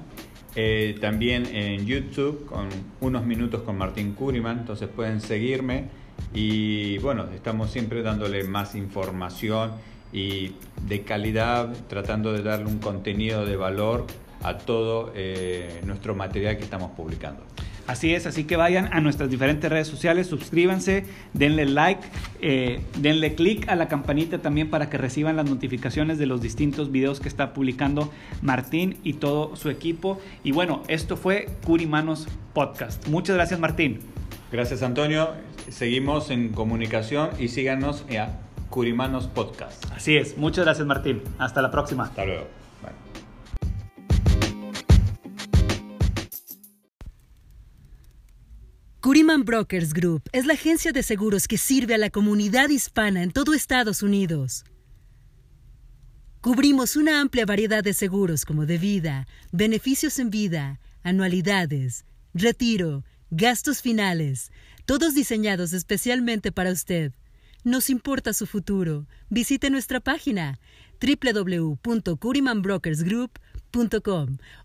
Eh, 0.56 0.98
también 1.00 1.46
en 1.46 1.86
YouTube 1.86 2.48
con 2.48 2.68
unos 3.00 3.28
minutos 3.28 3.62
con 3.62 3.78
Martín 3.78 4.14
Curiman. 4.14 4.58
Entonces 4.58 4.90
pueden 4.90 5.22
seguirme. 5.22 5.90
Y 6.34 6.98
bueno, 6.98 7.28
estamos 7.36 7.70
siempre 7.70 8.02
dándole 8.02 8.44
más 8.44 8.74
información 8.74 9.74
y 10.12 10.54
de 10.88 11.04
calidad, 11.04 11.72
tratando 11.88 12.34
de 12.34 12.42
darle 12.42 12.66
un 12.66 12.80
contenido 12.80 13.46
de 13.46 13.56
valor 13.56 14.08
a 14.42 14.58
todo 14.58 15.12
eh, 15.14 15.80
nuestro 15.86 16.16
material 16.16 16.58
que 16.58 16.64
estamos 16.64 16.90
publicando. 16.90 17.44
Así 17.90 18.14
es, 18.14 18.28
así 18.28 18.44
que 18.44 18.56
vayan 18.56 18.94
a 18.94 19.02
nuestras 19.02 19.32
diferentes 19.32 19.68
redes 19.68 19.88
sociales, 19.88 20.28
suscríbanse, 20.28 21.06
denle 21.34 21.66
like, 21.66 22.04
eh, 22.40 22.82
denle 23.00 23.34
click 23.34 23.68
a 23.68 23.76
la 23.76 23.88
campanita 23.88 24.38
también 24.44 24.70
para 24.70 24.92
que 24.92 25.00
reciban 25.00 25.36
las 25.36 25.50
notificaciones 25.50 26.20
de 26.20 26.28
los 26.28 26.40
distintos 26.40 26.92
videos 26.92 27.20
que 27.20 27.28
está 27.28 27.52
publicando 27.52 28.14
Martín 28.44 29.00
y 29.04 29.14
todo 29.14 29.56
su 29.56 29.72
equipo. 29.72 30.22
Y 30.44 30.52
bueno, 30.52 30.84
esto 30.88 31.18
fue 31.18 31.48
Curimanos 31.66 32.28
Podcast. 32.54 33.08
Muchas 33.08 33.36
gracias 33.38 33.60
Martín. 33.60 34.02
Gracias 34.52 34.84
Antonio, 34.84 35.32
seguimos 35.70 36.30
en 36.30 36.50
comunicación 36.50 37.32
y 37.40 37.48
síganos 37.48 38.06
a 38.16 38.34
Curimanos 38.70 39.26
Podcast. 39.26 39.84
Así 39.96 40.16
es, 40.16 40.38
muchas 40.38 40.64
gracias 40.64 40.86
Martín. 40.86 41.24
Hasta 41.40 41.64
la 41.64 41.72
próxima. 41.72 42.04
Hasta 42.04 42.24
luego. 42.24 42.59
Curiman 49.02 49.44
Brokers 49.46 49.94
Group 49.94 50.24
es 50.34 50.46
la 50.46 50.56
agencia 50.56 50.92
de 50.92 51.04
seguros 51.04 51.48
que 51.48 51.58
sirve 51.58 51.96
a 51.96 51.98
la 51.98 52.10
comunidad 52.10 52.68
hispana 52.68 53.24
en 53.24 53.32
todo 53.32 53.54
Estados 53.54 54.04
Unidos. 54.04 54.66
Cubrimos 56.42 56.98
una 56.98 57.22
amplia 57.22 57.46
variedad 57.46 57.82
de 57.82 57.94
seguros 57.94 58.44
como 58.44 58.66
de 58.66 58.78
vida, 58.78 59.26
beneficios 59.54 60.20
en 60.20 60.30
vida, 60.30 60.82
anualidades, 61.02 62.04
retiro, 62.34 63.06
gastos 63.32 63.82
finales, 63.82 64.52
todos 64.86 65.16
diseñados 65.16 65.72
especialmente 65.72 66.52
para 66.52 66.74
usted. 66.74 67.14
Nos 67.64 67.90
importa 67.90 68.34
su 68.34 68.48
futuro. 68.48 69.08
Visite 69.30 69.70
nuestra 69.70 70.02
página 70.02 70.60
www.curimanbrokersgroup.com 71.00 73.49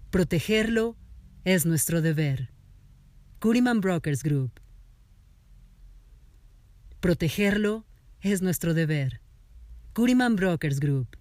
Protegerlo 0.09 0.97
es 1.45 1.65
nuestro 1.65 2.01
deber. 2.01 2.49
Curiman 3.39 3.79
Brokers 3.81 4.23
Group. 4.23 4.59
Protegerlo 6.99 7.85
es 8.21 8.41
nuestro 8.41 8.73
deber. 8.73 9.21
Curiman 9.93 10.35
Brokers 10.35 10.79
Group. 10.79 11.20